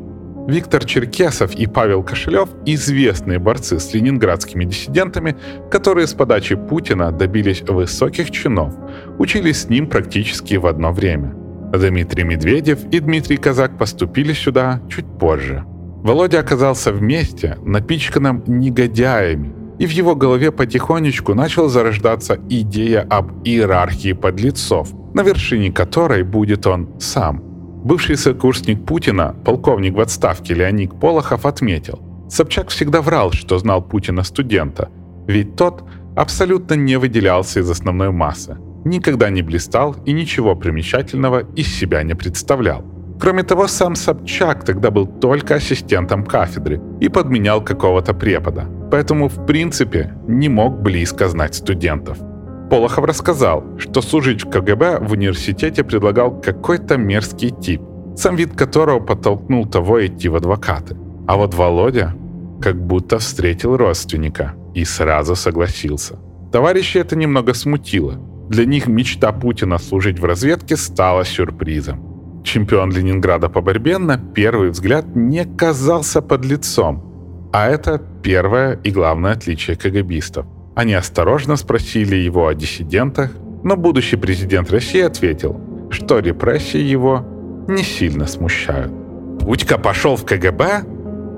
Виктор 0.48 0.86
Черкесов 0.86 1.56
и 1.56 1.66
Павел 1.66 2.04
Кошелев– 2.04 2.50
известные 2.68 3.40
борцы 3.40 3.80
с 3.80 3.94
ленинградскими 3.96 4.66
диссидентами, 4.66 5.36
которые 5.72 6.06
с 6.06 6.14
подачи 6.14 6.56
Путина 6.56 7.12
добились 7.12 7.64
высоких 7.64 8.30
чинов, 8.30 8.76
учились 9.18 9.62
с 9.62 9.70
ним 9.70 9.88
практически 9.88 10.56
в 10.56 10.68
одно 10.68 10.92
время. 10.92 11.36
Дмитрий 11.74 12.24
Медведев 12.24 12.86
и 12.92 13.00
Дмитрий 13.00 13.38
Казак 13.38 13.78
поступили 13.80 14.34
сюда 14.34 14.82
чуть 14.88 15.08
позже. 15.18 15.64
Володя 16.04 16.42
оказался 16.42 16.94
вместе, 16.94 17.58
напичканным 17.66 18.44
негодяями, 18.46 19.52
и 19.80 19.88
в 19.88 19.90
его 19.90 20.16
голове 20.16 20.52
потихонечку 20.52 21.34
начала 21.34 21.70
зарождаться 21.70 22.38
идея 22.50 23.02
об 23.10 23.44
иерархии 23.44 24.14
подлецов, 24.14 24.90
на 25.16 25.22
вершине 25.22 25.72
которой 25.72 26.22
будет 26.22 26.68
он 26.68 27.00
сам– 27.00 27.42
Бывший 27.86 28.18
сокурсник 28.18 28.84
Путина, 28.84 29.36
полковник 29.46 29.94
в 29.94 30.00
отставке 30.00 30.56
Леонид 30.56 31.00
Полохов 31.00 31.46
отметил, 31.46 32.00
Собчак 32.28 32.70
всегда 32.70 33.00
врал, 33.00 33.32
что 33.32 33.60
знал 33.60 33.84
Путина 33.84 34.24
студента, 34.24 34.90
ведь 35.28 35.56
тот 35.56 35.84
абсолютно 36.16 36.74
не 36.74 36.98
выделялся 36.98 37.60
из 37.60 37.70
основной 37.70 38.10
массы, 38.10 38.58
никогда 38.86 39.30
не 39.30 39.44
блистал 39.44 39.96
и 40.04 40.14
ничего 40.14 40.56
примечательного 40.56 41.44
из 41.56 41.68
себя 41.68 42.02
не 42.02 42.16
представлял. 42.16 42.84
Кроме 43.20 43.44
того, 43.44 43.68
сам 43.68 43.96
Собчак 43.96 44.66
тогда 44.66 44.90
был 44.90 45.06
только 45.06 45.54
ассистентом 45.54 46.26
кафедры 46.26 46.82
и 47.00 47.08
подменял 47.08 47.64
какого-то 47.64 48.16
препода, 48.16 48.66
поэтому 48.90 49.30
в 49.30 49.46
принципе 49.46 50.12
не 50.28 50.50
мог 50.50 50.82
близко 50.82 51.30
знать 51.30 51.54
студентов– 51.54 52.18
Полохов 52.70 53.06
рассказал, 53.06 53.64
что 53.78 54.02
служить 54.02 54.44
в 54.44 54.50
КГБ 54.50 55.00
в 55.02 55.12
университете 55.12 55.84
предлагал 55.84 56.42
какой-то 56.42 56.98
мерзкий 56.98 57.52
тип, 57.52 57.82
сам 58.16 58.36
вид 58.36 58.56
которого 58.56 59.00
подтолкнул 59.00 59.66
того 59.66 60.06
идти 60.06 60.30
в 60.30 60.36
адвокаты. 60.36 60.98
А 61.28 61.36
вот 61.36 61.54
Володя 61.54 62.16
как 62.62 62.76
будто 62.76 63.20
встретил 63.20 63.78
родственника 63.78 64.54
и 64.74 64.86
сразу 64.86 65.36
согласился. 65.36 66.18
Товарищи 66.52 66.98
это 66.98 67.16
немного 67.16 67.54
смутило. 67.54 68.16
Для 68.50 68.66
них 68.66 68.88
мечта 68.88 69.32
Путина 69.32 69.78
служить 69.78 70.20
в 70.20 70.26
разведке 70.26 70.78
стала 70.78 71.26
сюрпризом. 71.26 72.42
Чемпион 72.44 72.92
Ленинграда 72.92 73.50
по 73.50 73.62
борьбе 73.62 73.98
на 73.98 74.18
первый 74.18 74.70
взгляд 74.70 75.16
не 75.16 75.46
казался 75.46 76.22
под 76.22 76.46
лицом, 76.46 77.50
А 77.54 77.68
это 77.68 78.02
первое 78.22 78.80
и 78.84 78.92
главное 78.92 79.34
отличие 79.34 79.78
КГБистов. 79.78 80.46
Они 80.76 80.94
осторожно 80.94 81.56
спросили 81.56 82.18
его 82.18 82.48
о 82.48 82.54
диссидентах, 82.54 83.32
но 83.64 83.78
будущий 83.78 84.18
президент 84.18 84.70
России 84.72 85.02
ответил, 85.02 85.60
что 85.90 86.20
репрессии 86.20 86.82
его 86.82 87.26
не 87.68 87.82
сильно 87.82 88.28
смущают. 88.28 88.92
Путька 89.40 89.78
пошел 89.78 90.18
в 90.18 90.26
КГБ? 90.26 90.84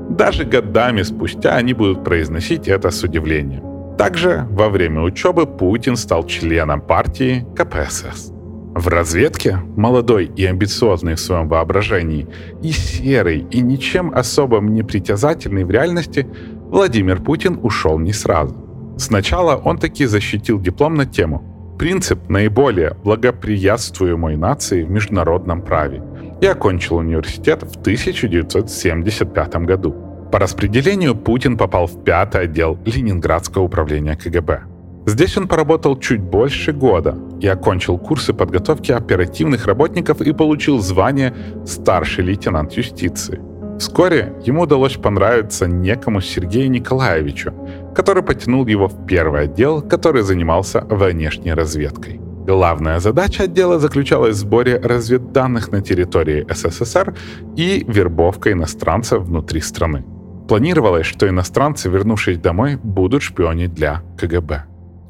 Даже 0.10 0.44
годами 0.44 1.04
спустя 1.04 1.56
они 1.56 1.74
будут 1.74 2.04
произносить 2.04 2.68
это 2.68 2.90
с 2.90 3.04
удивлением. 3.04 3.96
Также 3.98 4.48
во 4.50 4.70
время 4.70 5.02
учебы 5.02 5.46
Путин 5.46 5.96
стал 5.96 6.26
членом 6.26 6.82
партии 6.82 7.46
КПСС. 7.56 8.32
В 8.76 8.88
разведке, 8.88 9.58
молодой 9.76 10.26
и 10.26 10.46
амбициозный 10.46 11.16
в 11.16 11.20
своем 11.20 11.48
воображении, 11.48 12.28
и 12.62 12.72
серый, 12.72 13.46
и 13.52 13.62
ничем 13.62 14.12
особым 14.14 14.74
не 14.74 14.84
притязательный 14.84 15.64
в 15.64 15.72
реальности, 15.72 16.28
Владимир 16.70 17.22
Путин 17.22 17.60
ушел 17.62 17.98
не 18.00 18.14
сразу. 18.14 18.67
Сначала 18.98 19.56
он 19.56 19.78
таки 19.78 20.06
защитил 20.06 20.60
диплом 20.60 20.96
на 20.96 21.06
тему 21.06 21.76
«Принцип 21.78 22.30
наиболее 22.30 22.96
благоприятствуемой 23.04 24.36
нации 24.36 24.84
в 24.84 24.90
международном 24.90 25.62
праве» 25.62 26.02
и 26.42 26.48
окончил 26.48 26.98
университет 26.98 27.62
в 27.64 27.80
1975 27.80 29.56
году. 29.58 29.96
По 30.32 30.40
распределению 30.40 31.16
Путин 31.16 31.58
попал 31.58 31.88
в 31.88 32.04
пятый 32.04 32.42
отдел 32.42 32.78
Ленинградского 32.86 33.64
управления 33.64 34.16
КГБ. 34.16 34.64
Здесь 35.06 35.38
он 35.38 35.48
поработал 35.48 35.98
чуть 35.98 36.22
больше 36.22 36.74
года 36.74 37.18
и 37.40 37.48
окончил 37.48 37.98
курсы 37.98 38.34
подготовки 38.34 38.92
оперативных 38.92 39.66
работников 39.66 40.22
и 40.22 40.34
получил 40.34 40.80
звание 40.80 41.34
старший 41.66 42.26
лейтенант 42.26 42.74
юстиции. 42.74 43.40
Вскоре 43.80 44.34
ему 44.44 44.64
удалось 44.64 44.96
понравиться 44.96 45.68
некому 45.68 46.20
Сергею 46.20 46.72
Николаевичу, 46.72 47.54
который 47.96 48.24
потянул 48.24 48.66
его 48.68 48.88
в 48.88 49.06
первый 49.06 49.44
отдел, 49.44 49.82
который 49.82 50.22
занимался 50.22 50.82
внешней 50.90 51.54
разведкой. 51.54 52.20
Главная 52.48 53.00
задача 53.00 53.44
отдела 53.44 53.78
заключалась 53.78 54.38
в 54.38 54.40
сборе 54.40 54.80
разведданных 54.80 55.72
на 55.72 55.82
территории 55.82 56.46
СССР 56.50 57.14
и 57.58 57.84
вербовка 57.86 58.54
иностранцев 58.54 59.24
внутри 59.24 59.60
страны. 59.60 60.06
Планировалось, 60.48 61.06
что 61.06 61.28
иностранцы, 61.28 61.90
вернувшись 61.90 62.38
домой, 62.38 62.78
будут 62.82 63.22
шпионить 63.22 63.74
для 63.74 64.02
КГБ. 64.18 64.64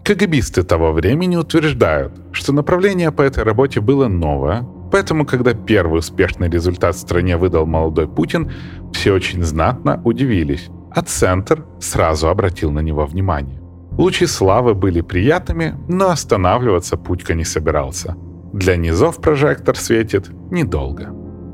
КГБисты 0.03 0.63
того 0.63 0.93
времени 0.93 1.35
утверждают, 1.35 2.13
что 2.31 2.53
направление 2.53 3.11
по 3.11 3.21
этой 3.21 3.43
работе 3.43 3.81
было 3.81 4.07
новое, 4.07 4.65
поэтому, 4.91 5.23
когда 5.23 5.53
первый 5.53 5.99
успешный 5.99 6.49
результат 6.49 6.95
в 6.95 6.99
стране 6.99 7.37
выдал 7.37 7.67
молодой 7.67 8.07
Путин, 8.07 8.51
все 8.93 9.13
очень 9.13 9.43
знатно 9.43 10.01
удивились, 10.05 10.69
а 10.91 11.01
Центр 11.01 11.65
сразу 11.79 12.29
обратил 12.29 12.71
на 12.71 12.79
него 12.79 13.05
внимание. 13.05 13.59
Лучи 13.97 14.27
славы 14.27 14.73
были 14.75 15.01
приятными, 15.01 15.75
но 15.87 16.09
останавливаться 16.09 16.97
Путька 16.97 17.33
не 17.33 17.45
собирался. 17.45 18.15
Для 18.53 18.75
низов 18.75 19.17
прожектор 19.17 19.75
светит 19.75 20.29
недолго. 20.51 21.09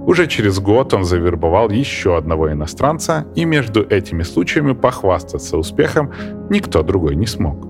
Уже 0.06 0.28
через 0.28 0.60
год 0.60 0.94
он 0.94 1.06
завербовал 1.06 1.70
еще 1.70 2.18
одного 2.18 2.52
иностранца, 2.52 3.26
и 3.36 3.46
между 3.46 3.82
этими 3.82 4.24
случаями 4.24 4.74
похвастаться 4.74 5.58
успехом 5.58 6.12
никто 6.50 6.84
другой 6.84 7.16
не 7.16 7.26
смог. 7.26 7.68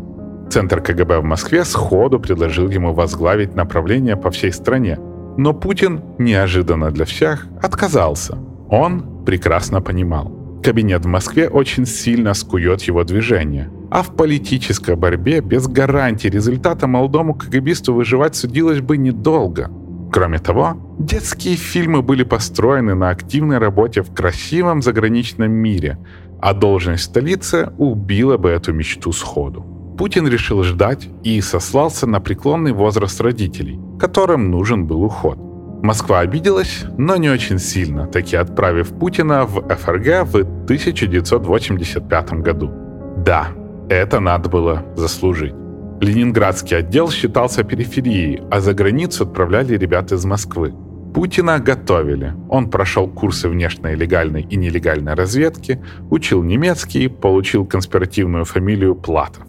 Центр 0.49 0.81
КГБ 0.81 1.19
в 1.19 1.23
Москве 1.23 1.63
сходу 1.63 2.19
предложил 2.19 2.69
ему 2.69 2.93
возглавить 2.93 3.55
направление 3.55 4.15
по 4.15 4.31
всей 4.31 4.51
стране. 4.51 4.97
Но 5.37 5.53
Путин 5.53 6.01
неожиданно 6.17 6.91
для 6.91 7.05
всех 7.05 7.47
отказался. 7.61 8.37
Он 8.69 9.23
прекрасно 9.25 9.81
понимал. 9.81 10.42
Кабинет 10.63 11.03
в 11.03 11.07
Москве 11.07 11.49
очень 11.49 11.85
сильно 11.85 12.33
скует 12.33 12.83
его 12.83 13.03
движение. 13.03 13.69
А 13.91 14.01
в 14.01 14.15
политической 14.15 14.95
борьбе 14.95 15.41
без 15.41 15.67
гарантии 15.67 16.29
результата 16.29 16.87
молодому 16.87 17.33
КГБисту 17.33 17.93
выживать 17.93 18.35
судилось 18.35 18.79
бы 18.79 18.97
недолго. 18.97 19.69
Кроме 20.09 20.39
того, 20.39 20.77
детские 20.99 21.57
фильмы 21.57 22.01
были 22.01 22.23
построены 22.23 22.95
на 22.95 23.09
активной 23.09 23.57
работе 23.57 24.03
в 24.03 24.13
красивом 24.13 24.81
заграничном 24.81 25.51
мире, 25.51 25.97
а 26.41 26.53
должность 26.53 27.03
столицы 27.03 27.73
убила 27.77 28.37
бы 28.37 28.49
эту 28.49 28.71
мечту 28.71 29.11
сходу. 29.11 29.65
Путин 29.97 30.27
решил 30.27 30.63
ждать 30.63 31.09
и 31.23 31.41
сослался 31.41 32.07
на 32.07 32.21
преклонный 32.21 32.71
возраст 32.71 33.19
родителей, 33.19 33.79
которым 33.99 34.49
нужен 34.49 34.87
был 34.87 35.03
уход. 35.03 35.52
Москва 35.83 36.21
обиделась, 36.21 36.85
но 36.97 37.17
не 37.17 37.29
очень 37.29 37.59
сильно, 37.59 38.07
таки 38.07 38.37
отправив 38.37 38.97
Путина 38.97 39.43
в 39.45 39.67
ФРГ 39.67 40.25
в 40.25 40.35
1985 40.63 42.33
году. 42.35 42.71
Да, 43.17 43.49
это 43.89 44.21
надо 44.21 44.47
было 44.47 44.85
заслужить. 44.95 45.53
Ленинградский 45.99 46.77
отдел 46.77 47.11
считался 47.11 47.65
периферией, 47.65 48.41
а 48.49 48.61
за 48.61 48.73
границу 48.73 49.23
отправляли 49.25 49.75
ребят 49.75 50.13
из 50.13 50.23
Москвы. 50.23 50.73
Путина 51.13 51.59
готовили. 51.59 52.33
Он 52.49 52.69
прошел 52.69 53.09
курсы 53.09 53.49
внешней 53.49 53.95
легальной 53.95 54.43
и 54.43 54.55
нелегальной 54.55 55.15
разведки, 55.15 55.81
учил 56.09 56.43
немецкий, 56.43 57.09
получил 57.09 57.65
конспиративную 57.65 58.45
фамилию 58.45 58.95
Платов. 58.95 59.43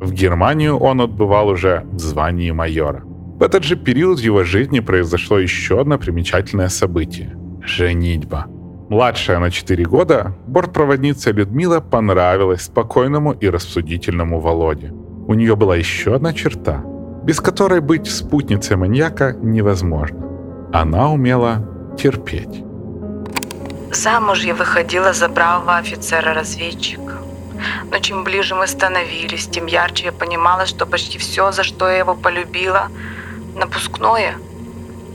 В 0.00 0.12
Германию 0.12 0.76
он 0.76 1.00
отбывал 1.00 1.46
уже 1.46 1.84
в 1.92 2.00
звании 2.00 2.50
майора. 2.50 3.04
В 3.38 3.42
этот 3.42 3.64
же 3.64 3.76
период 3.76 4.18
в 4.18 4.22
его 4.22 4.44
жизни 4.44 4.80
произошло 4.80 5.38
еще 5.38 5.78
одно 5.78 5.98
примечательное 5.98 6.70
событие– 6.70 7.36
женитьба. 7.62 8.46
Младшая 8.88 9.38
на 9.40 9.50
4 9.50 9.84
года, 9.84 10.34
бортпроводница 10.46 11.32
Людмила 11.32 11.80
понравилась 11.80 12.62
спокойному 12.62 13.32
и 13.32 13.50
рассудительному 13.50 14.40
Володе. 14.40 14.90
У 15.28 15.34
нее 15.34 15.54
была 15.54 15.76
еще 15.76 16.14
одна 16.14 16.32
черта, 16.32 16.82
без 17.24 17.40
которой 17.40 17.80
быть 17.80 18.10
спутницей 18.10 18.76
маньяка 18.76 19.36
невозможно. 19.42 20.70
Она 20.72 21.12
умела 21.12 21.68
терпеть. 21.98 22.64
Замуж 23.92 24.44
я 24.44 24.54
выходила 24.54 25.12
за 25.12 25.28
бравого 25.28 25.76
офицера-разведчика. 25.76 27.18
Но 27.90 27.98
чем 27.98 28.24
ближе 28.24 28.54
мы 28.54 28.66
становились, 28.66 29.46
тем 29.46 29.66
ярче 29.66 30.06
я 30.06 30.12
понимала, 30.12 30.64
что 30.64 30.86
почти 30.86 31.18
все, 31.18 31.52
за 31.52 31.64
что 31.64 31.86
я 31.88 31.98
его 31.98 32.14
полюбила, 32.14 32.88
напускное. 33.56 34.36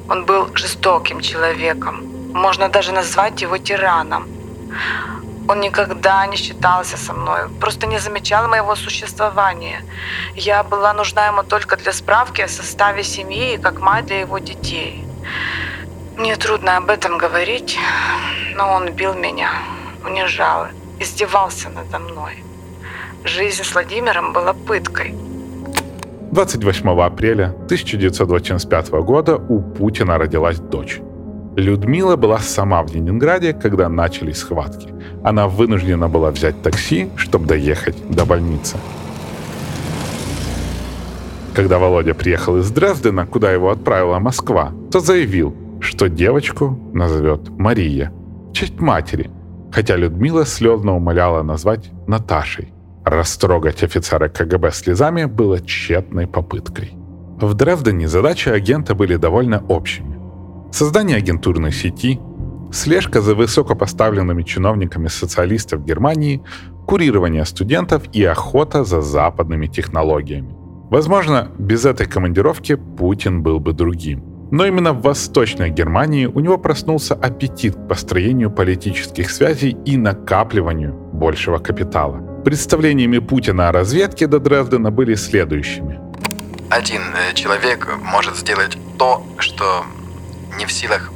Он 0.10 0.26
был 0.26 0.50
жестоким 0.56 1.22
человеком. 1.22 2.04
Можно 2.34 2.70
даже 2.70 2.92
назвать 2.92 3.42
его 3.42 3.58
тираном. 3.58 4.28
Он 5.48 5.60
никогда 5.60 6.26
не 6.28 6.38
считался 6.38 6.98
со 6.98 7.14
мной, 7.14 7.50
просто 7.60 7.88
не 7.88 8.00
замечал 8.00 8.48
моего 8.48 8.76
существования. 8.76 9.84
Я 10.36 10.64
была 10.64 10.94
нужна 10.94 11.28
ему 11.28 11.44
только 11.44 11.78
для 11.78 11.94
справки 11.94 12.42
о 12.42 12.48
составе 12.48 13.04
семьи 13.04 13.54
и 13.54 13.58
как 13.58 13.80
мать 13.80 14.06
для 14.06 14.22
его 14.22 14.40
детей. 14.40 15.06
Мне 16.18 16.36
трудно 16.36 16.78
об 16.78 16.90
этом 16.90 17.18
говорить, 17.18 17.80
но 18.56 18.74
он 18.74 18.92
бил 18.92 19.14
меня, 19.14 19.52
унижал, 20.06 20.68
издевался 21.00 21.70
надо 21.70 22.00
мной. 22.00 22.44
Жизнь 23.24 23.64
с 23.64 23.74
Владимиром 23.74 24.34
была 24.34 24.54
пыткой. 24.54 25.16
28 26.32 26.90
апреля 27.02 27.50
1985 27.66 28.92
года 29.04 29.36
у 29.36 29.60
Путина 29.60 30.18
родилась 30.18 30.60
дочь. 30.60 31.02
Людмила 31.58 32.16
была 32.16 32.40
сама 32.40 32.84
в 32.84 32.96
Ленинграде, 32.96 33.52
когда 33.52 33.90
начались 33.90 34.38
схватки. 34.38 34.88
Она 35.24 35.50
вынуждена 35.50 36.08
была 36.08 36.32
взять 36.32 36.62
такси, 36.62 37.10
чтобы 37.18 37.48
доехать 37.48 37.98
до 38.10 38.26
больницы. 38.26 38.78
Когда 41.54 41.78
Володя 41.80 42.14
приехал 42.14 42.58
из 42.60 42.72
Дрездена, 42.72 43.26
куда 43.26 43.52
его 43.52 43.70
отправила 43.70 44.20
Москва, 44.20 44.72
то 44.90 45.02
заявил, 45.02 45.54
что 45.82 46.08
девочку 46.08 46.80
назовет 46.94 47.50
Мария, 47.50 48.14
в 48.50 48.54
честь 48.54 48.80
матери, 48.80 49.30
хотя 49.70 49.98
Людмила 49.98 50.46
слезно 50.46 50.96
умоляла 50.96 51.44
назвать 51.44 51.92
Наташей. 52.08 52.72
Растрогать 53.06 53.84
офицера 53.84 54.30
КГБ 54.30 54.72
слезами 54.72 55.26
было 55.26 55.60
тщетной 55.60 56.28
попыткой. 56.28 56.92
В 57.42 57.56
Дрездене 57.56 58.08
задачи 58.08 58.50
агента 58.50 58.94
были 58.94 59.16
довольно 59.16 59.64
общими. 59.68 60.20
Создание 60.72 61.18
агентурной 61.18 61.72
сети, 61.72 62.20
слежка 62.72 63.22
за 63.22 63.34
высокопоставленными 63.34 64.44
чиновниками 64.44 65.08
социалистов 65.08 65.84
Германии, 65.84 66.44
курирование 66.86 67.46
студентов 67.46 68.04
и 68.14 68.24
охота 68.24 68.84
за 68.84 69.02
западными 69.02 69.66
технологиями. 69.66 70.56
Возможно, 70.92 71.50
без 71.58 71.86
этой 71.86 72.06
командировки 72.06 72.76
Путин 72.76 73.42
был 73.42 73.60
бы 73.60 73.74
другим. 73.74 74.24
Но 74.52 74.66
именно 74.66 74.94
в 74.94 75.02
Восточной 75.02 75.72
Германии 75.72 76.28
у 76.28 76.40
него 76.40 76.58
проснулся 76.58 77.16
аппетит 77.16 77.76
к 77.76 77.88
построению 77.88 78.52
политических 78.52 79.32
связей 79.32 79.76
и 79.86 79.98
накапливанию 79.98 80.94
большего 81.14 81.58
капитала. 81.58 82.31
Представлениями 82.44 83.20
Путина 83.20 83.70
о 83.70 83.72
разведке 83.72 84.28
до 84.28 84.40
Дрездена 84.40 84.92
были 84.92 85.16
следующими. 85.16 86.00
Один 86.70 87.02
э, 87.14 87.34
человек 87.36 87.88
может 88.02 88.36
сделать 88.36 88.78
то, 88.98 89.24
что 89.38 89.86
не 90.58 90.66
в 90.66 90.72
силах 90.72 91.12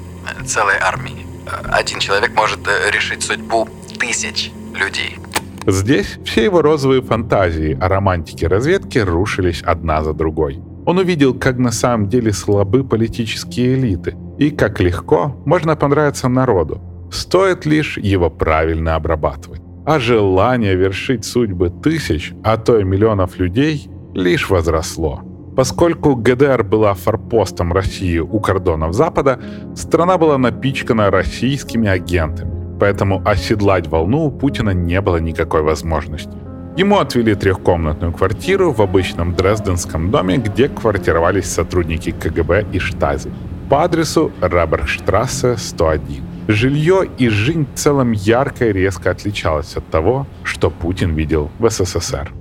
целой 0.45 0.75
армии. 0.79 1.25
Один 1.71 1.99
человек 1.99 2.35
может 2.35 2.59
э, 2.67 2.91
решить 2.91 3.23
судьбу 3.23 3.67
тысяч 3.99 4.51
людей. 4.75 5.17
Здесь 5.65 6.19
все 6.25 6.43
его 6.43 6.61
розовые 6.61 7.01
фантазии 7.01 7.77
о 7.81 7.87
романтике 7.87 8.47
разведки 8.47 8.99
рушились 8.99 9.63
одна 9.63 10.03
за 10.03 10.13
другой. 10.13 10.61
Он 10.85 10.99
увидел, 10.99 11.33
как 11.33 11.57
на 11.57 11.71
самом 11.71 12.07
деле 12.07 12.33
слабы 12.33 12.83
политические 12.83 13.73
элиты 13.73 14.15
и 14.37 14.51
как 14.51 14.79
легко 14.79 15.41
можно 15.45 15.75
понравиться 15.75 16.27
народу. 16.29 16.81
Стоит 17.11 17.65
лишь 17.65 17.97
его 17.97 18.29
правильно 18.29 18.95
обрабатывать. 18.95 19.64
А 19.85 19.99
желание 19.99 20.75
вершить 20.75 21.25
судьбы 21.25 21.69
тысяч, 21.69 22.33
а 22.43 22.57
то 22.57 22.79
и 22.79 22.83
миллионов 22.83 23.37
людей 23.37 23.87
лишь 24.15 24.49
возросло. 24.49 25.21
Поскольку 25.55 26.15
ГДР 26.15 26.63
была 26.63 26.93
форпостом 26.95 27.71
России 27.71 28.17
у 28.17 28.39
кордонов 28.39 28.93
Запада, 28.93 29.39
страна 29.75 30.17
была 30.17 30.37
напичкана 30.37 31.11
российскими 31.11 31.87
агентами, 31.87 32.77
поэтому 32.79 33.21
оседлать 33.25 33.87
волну 33.87 34.25
у 34.25 34.31
Путина 34.31 34.71
не 34.71 34.99
было 35.01 35.17
никакой 35.17 35.61
возможности. 35.61 36.35
Ему 36.77 36.97
отвели 36.97 37.35
трехкомнатную 37.35 38.11
квартиру 38.11 38.73
в 38.73 38.81
обычном 38.81 39.33
дрезденском 39.33 40.11
доме, 40.11 40.37
где 40.37 40.67
квартировались 40.67 41.45
сотрудники 41.45 42.11
КГБ 42.11 42.65
и 42.73 42.79
Штази. 42.79 43.31
По 43.69 43.83
адресу 43.83 44.31
Раберштрассе 44.41 45.55
101. 45.57 46.34
Жилье 46.47 47.09
и 47.17 47.27
жизнь 47.29 47.65
в 47.73 47.77
целом 47.77 48.11
ярко 48.11 48.65
и 48.65 48.73
резко 48.73 49.09
отличалось 49.09 49.75
от 49.75 49.89
того, 49.89 50.27
что 50.43 50.69
Путин 50.69 51.15
видел 51.15 51.49
в 51.57 51.69
СССР. 51.69 52.31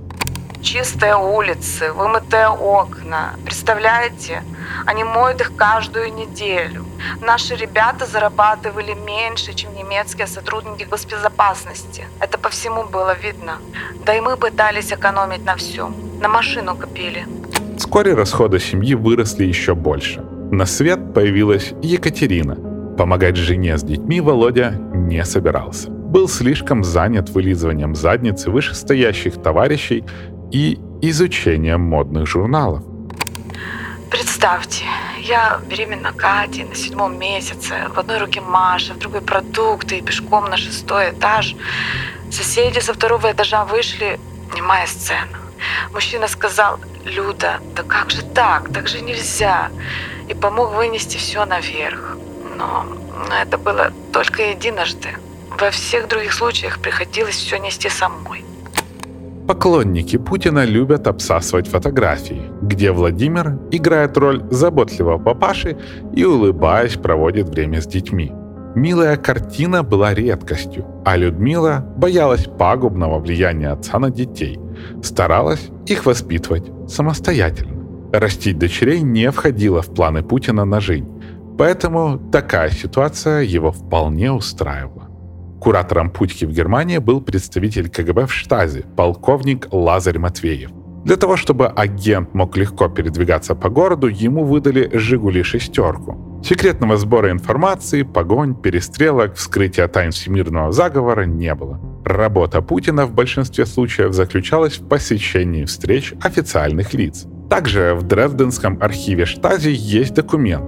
Чистые 0.61 1.15
улицы, 1.15 1.91
вымытые 1.91 2.49
окна. 2.49 3.33
Представляете? 3.43 4.43
Они 4.85 5.03
моют 5.03 5.41
их 5.41 5.55
каждую 5.55 6.13
неделю. 6.13 6.85
Наши 7.21 7.55
ребята 7.55 8.05
зарабатывали 8.05 8.93
меньше, 8.93 9.53
чем 9.53 9.75
немецкие 9.75 10.27
сотрудники 10.27 10.83
госбезопасности. 10.83 12.05
Это 12.19 12.37
по 12.37 12.49
всему 12.49 12.83
было 12.83 13.15
видно. 13.15 13.57
Да 14.05 14.15
и 14.15 14.21
мы 14.21 14.37
пытались 14.37 14.91
экономить 14.91 15.45
на 15.45 15.55
всем. 15.55 15.95
На 16.19 16.27
машину 16.27 16.75
копили. 16.75 17.27
Вскоре 17.77 18.15
расходы 18.15 18.59
семьи 18.59 18.95
выросли 18.95 19.45
еще 19.45 19.75
больше. 19.75 20.21
На 20.51 20.65
свет 20.65 21.13
появилась 21.13 21.73
Екатерина. 21.83 22.74
Помогать 22.97 23.35
жене 23.35 23.77
с 23.77 23.83
детьми 23.83 24.21
Володя 24.21 24.71
не 24.93 25.23
собирался. 25.25 25.89
Был 25.89 26.29
слишком 26.29 26.83
занят 26.83 27.29
вылизыванием 27.29 27.93
задницы 27.93 28.49
вышестоящих 28.49 29.41
товарищей 29.41 30.05
и 30.51 30.79
изучением 31.01 31.81
модных 31.81 32.25
журналов. 32.25 32.83
Представьте, 34.09 34.85
я 35.19 35.59
беременна 35.69 36.13
Катей 36.13 36.63
на 36.63 36.73
седьмом 36.73 37.19
месяце. 37.19 37.89
В 37.93 37.99
одной 37.99 38.19
руке 38.19 38.39
Маша, 38.39 38.93
в 38.93 38.99
другой 38.99 39.21
продукты 39.21 39.97
и 39.97 40.01
пешком 40.01 40.45
на 40.45 40.55
шестой 40.55 41.11
этаж. 41.11 41.53
Соседи 42.31 42.79
со 42.79 42.93
второго 42.93 43.29
этажа 43.29 43.65
вышли, 43.65 44.19
немая 44.55 44.87
сцена. 44.87 45.37
Мужчина 45.91 46.29
сказал, 46.29 46.79
Люда, 47.03 47.59
да 47.75 47.83
как 47.83 48.09
же 48.09 48.23
так, 48.23 48.71
так 48.73 48.87
же 48.87 49.01
нельзя. 49.01 49.69
И 50.29 50.33
помог 50.33 50.73
вынести 50.73 51.17
все 51.17 51.45
наверх. 51.45 52.17
Но 52.57 52.85
это 53.41 53.57
было 53.57 53.91
только 54.11 54.51
единожды. 54.51 55.09
Во 55.59 55.71
всех 55.71 56.07
других 56.07 56.33
случаях 56.33 56.79
приходилось 56.79 57.35
все 57.35 57.57
нести 57.57 57.89
самой. 57.89 58.43
Поклонники 59.47 60.17
Путина 60.17 60.65
любят 60.65 61.07
обсасывать 61.07 61.67
фотографии, 61.67 62.51
где 62.63 62.91
Владимир 62.91 63.59
играет 63.71 64.17
роль 64.17 64.43
заботливого 64.49 65.19
папаши 65.19 65.77
и, 66.15 66.25
улыбаясь, 66.25 66.95
проводит 66.95 67.49
время 67.49 67.79
с 67.79 67.85
детьми. 67.85 68.31
Милая 68.73 69.17
картина 69.17 69.83
была 69.83 70.13
редкостью, 70.15 70.85
а 71.05 71.15
Людмила 71.15 71.85
боялась 71.95 72.45
пагубного 72.45 73.19
влияния 73.19 73.69
отца 73.69 73.99
на 73.99 74.09
детей, 74.09 74.59
старалась 75.03 75.69
их 75.85 76.05
воспитывать 76.05 76.65
самостоятельно. 76.89 77.75
Растить 78.11 78.57
дочерей 78.57 79.01
не 79.01 79.29
входило 79.31 79.81
в 79.81 79.93
планы 79.93 80.23
Путина 80.23 80.65
на 80.65 80.79
жизнь, 80.79 81.14
поэтому 81.57 82.17
такая 82.31 82.69
ситуация 82.69 83.41
его 83.41 83.71
вполне 83.71 84.31
устраивала. 84.31 85.09
Куратором 85.59 86.09
путьки 86.11 86.45
в 86.45 86.51
Германии 86.51 86.99
был 86.99 87.21
представитель 87.21 87.89
КГБ 87.89 88.27
в 88.27 88.33
Штазе, 88.33 88.85
полковник 88.95 89.67
Лазарь 89.71 90.19
Матвеев. 90.19 90.71
Для 91.05 91.17
того, 91.17 91.37
чтобы 91.37 91.67
агент 91.67 92.33
мог 92.33 92.57
легко 92.57 92.87
передвигаться 92.89 93.53
по 93.53 93.69
городу, 93.69 94.07
ему 94.07 94.43
выдали 94.43 94.89
«Жигули 94.93 95.43
шестерку». 95.43 96.41
Секретного 96.43 96.97
сбора 96.97 97.31
информации, 97.31 98.03
погонь, 98.03 98.55
перестрелок, 98.55 99.35
вскрытия 99.35 99.87
тайн 99.87 100.11
всемирного 100.11 100.71
заговора 100.71 101.25
не 101.25 101.53
было. 101.55 101.79
Работа 102.03 102.61
Путина 102.61 103.05
в 103.05 103.13
большинстве 103.13 103.65
случаев 103.65 104.13
заключалась 104.13 104.79
в 104.79 104.87
посещении 104.87 105.65
встреч 105.65 106.13
официальных 106.21 106.93
лиц. 106.93 107.25
Также 107.49 107.95
в 107.95 108.03
Дрезденском 108.03 108.77
архиве 108.81 109.25
Штази 109.25 109.69
есть 109.69 110.13
документ, 110.15 110.65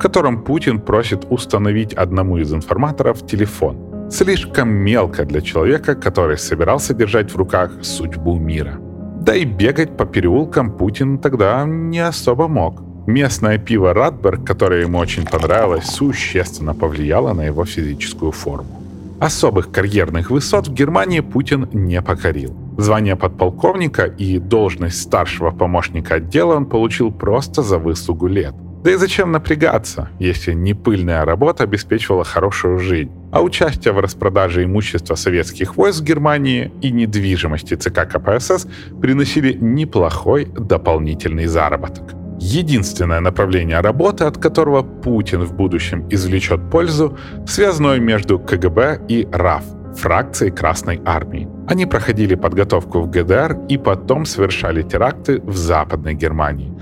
котором 0.00 0.42
Путин 0.42 0.80
просит 0.80 1.26
установить 1.30 1.92
одному 1.92 2.38
из 2.38 2.52
информаторов 2.52 3.26
телефон– 3.26 3.76
слишком 4.10 4.68
мелко 4.68 5.24
для 5.24 5.40
человека, 5.40 5.94
который 5.94 6.38
собирался 6.38 6.94
держать 6.94 7.30
в 7.30 7.36
руках 7.36 7.70
судьбу 7.82 8.38
мира. 8.38 8.78
Да 9.20 9.36
и 9.36 9.44
бегать 9.44 9.96
по 9.96 10.06
переулкам 10.06 10.72
Путин 10.72 11.18
тогда 11.18 11.64
не 11.66 12.00
особо 12.00 12.48
мог. 12.48 12.82
Местное 13.06 13.58
пиво 13.58 13.92
«Радберг», 13.92 14.46
которое 14.46 14.82
ему 14.82 14.98
очень 14.98 15.26
понравилось, 15.26 15.84
существенно 15.84 16.74
повлияло 16.74 17.34
на 17.34 17.44
его 17.44 17.64
физическую 17.64 18.32
форму. 18.32 18.82
Особых 19.20 19.70
карьерных 19.70 20.30
высот 20.30 20.68
в 20.68 20.74
Германии 20.74 21.20
Путин 21.20 21.68
не 21.72 22.00
покорил. 22.00 22.54
Звание 22.78 23.16
подполковника 23.16 24.04
и 24.04 24.38
должность 24.38 25.02
старшего 25.02 25.50
помощника 25.50 26.14
отдела 26.14 26.56
он 26.56 26.64
получил 26.64 27.12
просто 27.12 27.62
за 27.62 27.78
выслугу 27.78 28.28
лет– 28.28 28.54
да 28.82 28.92
и 28.92 28.96
зачем 28.96 29.30
напрягаться, 29.32 30.08
если 30.18 30.54
непыльная 30.54 31.24
работа 31.24 31.64
обеспечивала 31.64 32.24
хорошую 32.24 32.78
жизнь, 32.78 33.10
а 33.30 33.42
участие 33.42 33.92
в 33.92 34.00
распродаже 34.00 34.64
имущества 34.64 35.16
советских 35.16 35.76
войск 35.76 36.00
в 36.00 36.04
Германии 36.04 36.72
и 36.80 36.90
недвижимости 36.90 37.74
ЦК 37.74 38.08
КПСС 38.08 38.66
приносили 39.00 39.52
неплохой 39.52 40.46
дополнительный 40.46 41.46
заработок. 41.46 42.14
Единственное 42.40 43.20
направление 43.20 43.80
работы, 43.80 44.24
от 44.24 44.38
которого 44.38 44.82
Путин 44.82 45.44
в 45.44 45.54
будущем 45.54 46.08
извлечет 46.08 46.70
пользу, 46.70 47.18
связанное 47.46 47.98
между 47.98 48.38
КГБ 48.38 49.02
и 49.08 49.28
РАФ, 49.30 49.62
фракцией 49.94 50.50
Красной 50.50 51.02
Армии. 51.04 51.46
Они 51.68 51.84
проходили 51.84 52.34
подготовку 52.36 53.02
в 53.02 53.10
ГДР 53.10 53.58
и 53.68 53.76
потом 53.76 54.24
совершали 54.24 54.82
теракты 54.82 55.42
в 55.42 55.54
Западной 55.54 56.14
Германии. 56.14 56.72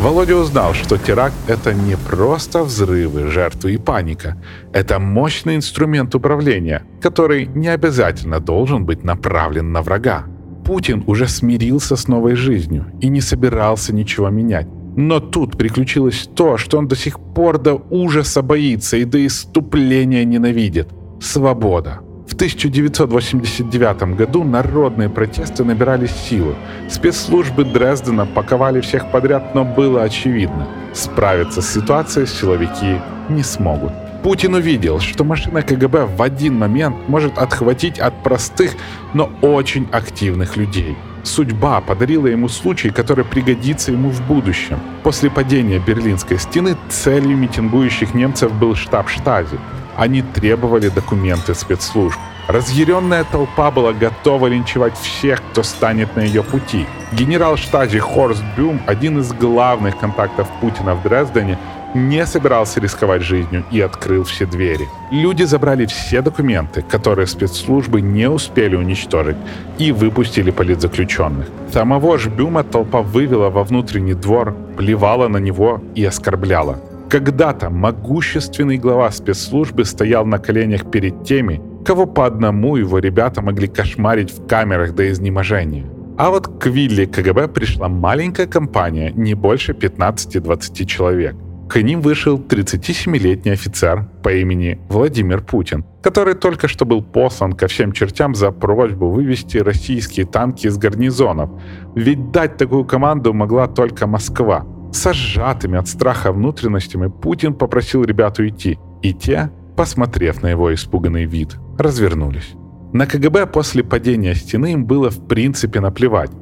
Володя 0.00 0.36
узнал, 0.36 0.72
что 0.72 0.96
теракт— 0.96 1.34
это 1.46 1.74
не 1.74 1.94
просто 1.94 2.62
взрывы, 2.64 3.26
жертвы 3.26 3.74
и 3.74 3.76
паника. 3.76 4.42
Это 4.72 4.98
мощный 4.98 5.56
инструмент 5.56 6.14
управления, 6.14 6.84
который 7.02 7.44
не 7.54 7.68
обязательно 7.68 8.40
должен 8.40 8.86
быть 8.86 9.04
направлен 9.04 9.72
на 9.72 9.82
врага. 9.82 10.24
Путин 10.64 11.04
уже 11.06 11.28
смирился 11.28 11.96
с 11.96 12.08
новой 12.08 12.34
жизнью 12.34 12.86
и 13.02 13.08
не 13.10 13.20
собирался 13.20 13.94
ничего 13.94 14.30
менять. 14.30 14.68
Но 14.96 15.20
тут 15.20 15.58
приключилось 15.58 16.30
то, 16.34 16.56
что 16.56 16.78
он 16.78 16.88
до 16.88 16.96
сих 16.96 17.20
пор 17.20 17.58
до 17.58 17.74
ужаса 17.90 18.40
боится 18.40 18.96
и 18.96 19.04
до 19.04 19.26
иступления 19.26 20.24
ненавидит. 20.24 20.88
Свобода. 21.20 22.00
В 22.40 22.42
1989 22.42 24.16
году 24.16 24.44
народные 24.44 25.10
протесты 25.10 25.62
набирали 25.62 26.06
силу. 26.06 26.54
Спецслужбы 26.88 27.66
Дрездена 27.66 28.24
паковали 28.24 28.80
всех 28.80 29.10
подряд, 29.10 29.54
но 29.54 29.62
было 29.62 30.04
очевидно, 30.04 30.66
справиться 30.94 31.60
с 31.60 31.70
ситуацией 31.70 32.24
силовики 32.24 32.98
не 33.28 33.42
смогут. 33.42 33.92
Путин 34.22 34.54
увидел, 34.54 35.00
что 35.00 35.22
машина 35.22 35.60
КГБ 35.60 36.06
в 36.06 36.22
один 36.22 36.58
момент 36.58 36.96
может 37.08 37.36
отхватить 37.36 37.98
от 37.98 38.22
простых, 38.22 38.70
но 39.12 39.30
очень 39.42 39.86
активных 39.92 40.56
людей. 40.56 40.96
Судьба 41.24 41.82
подарила 41.82 42.26
ему 42.26 42.48
случай, 42.48 42.88
который 42.88 43.26
пригодится 43.26 43.92
ему 43.92 44.08
в 44.08 44.26
будущем. 44.26 44.78
После 45.02 45.28
падения 45.28 45.78
Берлинской 45.78 46.38
стены 46.38 46.74
целью 46.88 47.36
митингующих 47.36 48.14
немцев 48.14 48.50
был 48.54 48.76
штаб 48.76 49.10
Штази. 49.10 49.58
Они 49.96 50.22
требовали 50.22 50.88
документы 50.88 51.54
спецслужб. 51.54 52.18
Разъяренная 52.48 53.24
толпа 53.24 53.70
была 53.70 53.92
готова 53.92 54.48
линчевать 54.48 54.96
всех, 54.98 55.40
кто 55.50 55.62
станет 55.62 56.16
на 56.16 56.20
ее 56.20 56.42
пути. 56.42 56.86
Генерал 57.12 57.56
штази 57.56 57.98
Хорст 57.98 58.42
Бюм, 58.56 58.80
один 58.86 59.20
из 59.20 59.32
главных 59.32 59.98
контактов 59.98 60.48
Путина 60.60 60.94
в 60.94 61.02
Дрездене, 61.02 61.58
не 61.94 62.26
собирался 62.26 62.80
рисковать 62.80 63.22
жизнью 63.22 63.64
и 63.70 63.80
открыл 63.80 64.24
все 64.24 64.46
двери. 64.46 64.88
Люди 65.10 65.44
забрали 65.44 65.86
все 65.86 66.22
документы, 66.22 66.82
которые 66.82 67.26
спецслужбы 67.26 68.00
не 68.00 68.28
успели 68.28 68.76
уничтожить, 68.76 69.36
и 69.78 69.92
выпустили 69.92 70.50
политзаключенных. 70.50 71.46
Самого 71.72 72.18
Жбюма 72.18 72.62
толпа 72.64 73.02
вывела 73.02 73.50
во 73.50 73.64
внутренний 73.64 74.14
двор, 74.14 74.54
плевала 74.76 75.28
на 75.28 75.38
него 75.38 75.80
и 75.94 76.04
оскорбляла. 76.04 76.80
Когда-то 77.10 77.70
могущественный 77.70 78.78
глава 78.78 79.10
спецслужбы 79.10 79.84
стоял 79.84 80.24
на 80.24 80.38
коленях 80.38 80.88
перед 80.92 81.24
теми, 81.24 81.60
кого 81.84 82.06
по 82.06 82.24
одному 82.24 82.76
его 82.76 83.00
ребята 83.00 83.42
могли 83.42 83.66
кошмарить 83.66 84.30
в 84.30 84.46
камерах 84.46 84.94
до 84.94 85.10
изнеможения. 85.10 85.86
А 86.16 86.30
вот 86.30 86.46
к 86.46 86.66
вилле 86.66 87.06
КГБ 87.06 87.48
пришла 87.48 87.88
маленькая 87.88 88.46
компания, 88.46 89.10
не 89.10 89.34
больше 89.34 89.72
15-20 89.72 90.84
человек. 90.86 91.34
К 91.68 91.82
ним 91.82 92.00
вышел 92.00 92.38
37-летний 92.38 93.50
офицер 93.50 94.04
по 94.22 94.32
имени 94.32 94.78
Владимир 94.88 95.40
Путин, 95.40 95.84
который 96.02 96.34
только 96.34 96.68
что 96.68 96.84
был 96.84 97.02
послан 97.02 97.54
ко 97.54 97.66
всем 97.66 97.90
чертям 97.90 98.36
за 98.36 98.52
просьбу 98.52 99.10
вывести 99.10 99.58
российские 99.58 100.26
танки 100.26 100.68
из 100.68 100.78
гарнизонов. 100.78 101.50
Ведь 101.96 102.30
дать 102.30 102.56
такую 102.56 102.84
команду 102.84 103.32
могла 103.32 103.66
только 103.66 104.06
Москва. 104.06 104.64
С 104.92 105.12
сжатыми 105.12 105.78
от 105.78 105.88
страха 105.88 106.32
внутренностями 106.32 107.08
Путин 107.08 107.54
попросил 107.54 108.02
ребят 108.04 108.38
уйти, 108.38 108.78
и 109.02 109.14
те, 109.14 109.50
посмотрев 109.76 110.42
на 110.42 110.48
его 110.48 110.74
испуганный 110.74 111.26
вид, 111.26 111.56
развернулись. 111.78 112.54
На 112.92 113.06
КГБ 113.06 113.46
после 113.46 113.84
падения 113.84 114.34
стены 114.34 114.72
им 114.72 114.84
было 114.84 115.10
в 115.10 115.26
принципе 115.28 115.80
наплевать. 115.80 116.32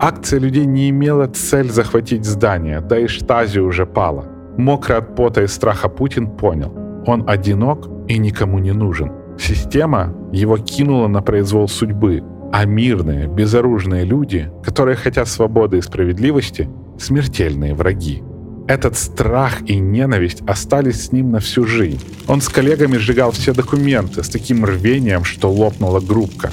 Акция 0.00 0.40
людей 0.40 0.64
не 0.64 0.88
имела 0.88 1.26
цель 1.26 1.70
захватить 1.70 2.24
здание, 2.24 2.80
да 2.80 2.98
и 2.98 3.06
штази 3.06 3.58
уже 3.58 3.84
пала. 3.84 4.24
Мокрый 4.56 4.98
от 4.98 5.14
пота 5.14 5.42
и 5.42 5.46
страха 5.46 5.88
Путин 5.88 6.28
понял. 6.28 6.72
Он 7.06 7.28
одинок 7.28 7.88
и 8.08 8.16
никому 8.16 8.58
не 8.58 8.72
нужен. 8.72 9.12
Система 9.38 10.14
его 10.32 10.56
кинула 10.56 11.08
на 11.08 11.20
произвол 11.20 11.68
судьбы, 11.68 12.22
а 12.52 12.64
мирные, 12.64 13.28
безоружные 13.28 14.04
люди, 14.04 14.50
которые 14.64 14.96
хотят 14.96 15.28
свободы 15.28 15.78
и 15.78 15.82
справедливости, 15.82 16.68
смертельные 16.98 17.74
враги. 17.74 18.22
Этот 18.66 18.98
страх 18.98 19.62
и 19.62 19.76
ненависть 19.76 20.42
остались 20.46 21.06
с 21.06 21.12
ним 21.12 21.30
на 21.30 21.40
всю 21.40 21.64
жизнь. 21.64 22.00
Он 22.26 22.40
с 22.40 22.48
коллегами 22.48 22.98
сжигал 22.98 23.30
все 23.30 23.54
документы 23.54 24.22
с 24.22 24.28
таким 24.28 24.64
рвением, 24.64 25.24
что 25.24 25.50
лопнула 25.50 26.00
группка. 26.00 26.52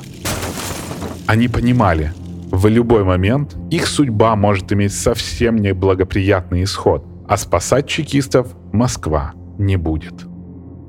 Они 1.25 1.47
понимали, 1.47 2.13
в 2.51 2.67
любой 2.67 3.03
момент 3.03 3.57
их 3.69 3.87
судьба 3.87 4.35
может 4.35 4.71
иметь 4.71 4.93
совсем 4.93 5.57
неблагоприятный 5.57 6.63
исход, 6.63 7.03
а 7.27 7.35
спасать 7.35 7.87
чекистов 7.87 8.55
Москва 8.71 9.33
не 9.57 9.75
будет. 9.75 10.25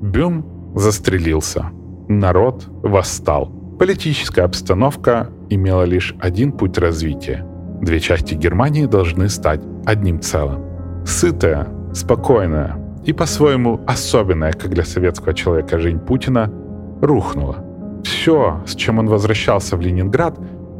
Бюм 0.01 0.73
застрелился. 0.75 1.71
Народ 2.07 2.67
восстал. 2.83 3.51
Политическая 3.79 4.43
обстановка 4.43 5.29
имела 5.49 5.83
лишь 5.83 6.15
один 6.19 6.51
путь 6.51 6.77
развития. 6.77 7.45
Две 7.81 7.99
части 7.99 8.33
Германии 8.33 8.85
должны 8.85 9.29
стать 9.29 9.61
одним 9.85 10.19
целым 10.21 10.67
сытая, 11.07 11.67
спокойная 11.93 12.75
и 13.05 13.13
по-своему 13.13 13.79
особенная, 13.87 14.51
как 14.51 14.71
для 14.71 14.83
советского 14.83 15.33
человека, 15.33 15.79
жизнь 15.79 15.99
Путина 15.99 16.51
рухнула. 17.01 17.63
Все, 18.03 18.61
с 18.65 18.75
чем 18.75 18.99
он 18.99 19.07
возвращался 19.07 19.77
в 19.77 19.81
Ленинград, 19.81 20.37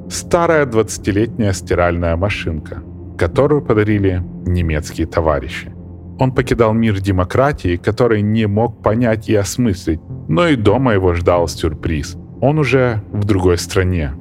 старая 0.10 0.66
20-летняя 0.66 1.54
стиральная 1.54 2.16
машинка, 2.18 2.84
которую 3.18 3.62
подарили 3.62 4.22
немецкие 4.46 5.08
товарищи. 5.08 5.74
Он 6.20 6.32
покидал 6.32 6.74
мир 6.74 7.00
демократии, 7.00 7.78
который 7.78 8.22
не 8.22 8.48
мог 8.48 8.82
понять 8.84 9.30
и 9.30 9.36
осмыслить, 9.36 10.02
но 10.28 10.48
и 10.48 10.56
дома 10.56 10.94
его 10.94 11.14
ждал 11.14 11.48
сюрприз. 11.48 12.18
Он 12.42 12.60
уже 12.60 13.02
в 13.12 13.24
другой 13.24 13.58
стране, 13.58 14.14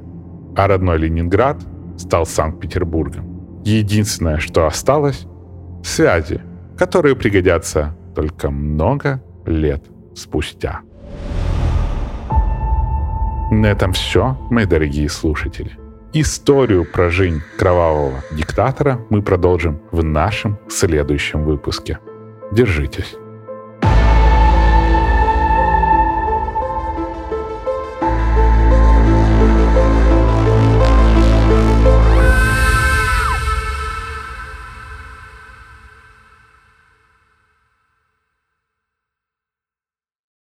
а 0.55 0.67
родной 0.67 0.97
Ленинград 0.99 1.57
стал 1.97 2.25
Санкт-Петербургом. 2.25 3.61
Единственное, 3.63 4.37
что 4.37 4.65
осталось, 4.65 5.25
связи, 5.83 6.41
которые 6.77 7.15
пригодятся 7.15 7.95
только 8.15 8.49
много 8.49 9.21
лет 9.45 9.83
спустя. 10.15 10.81
На 13.51 13.67
этом 13.67 13.93
все, 13.93 14.37
мои 14.49 14.65
дорогие 14.65 15.09
слушатели. 15.09 15.71
Историю 16.13 16.85
про 16.85 17.09
жизнь 17.09 17.41
кровавого 17.57 18.23
диктатора 18.31 18.99
мы 19.09 19.21
продолжим 19.21 19.79
в 19.91 20.03
нашем 20.03 20.57
следующем 20.69 21.43
выпуске. 21.43 21.99
Держитесь. 22.51 23.15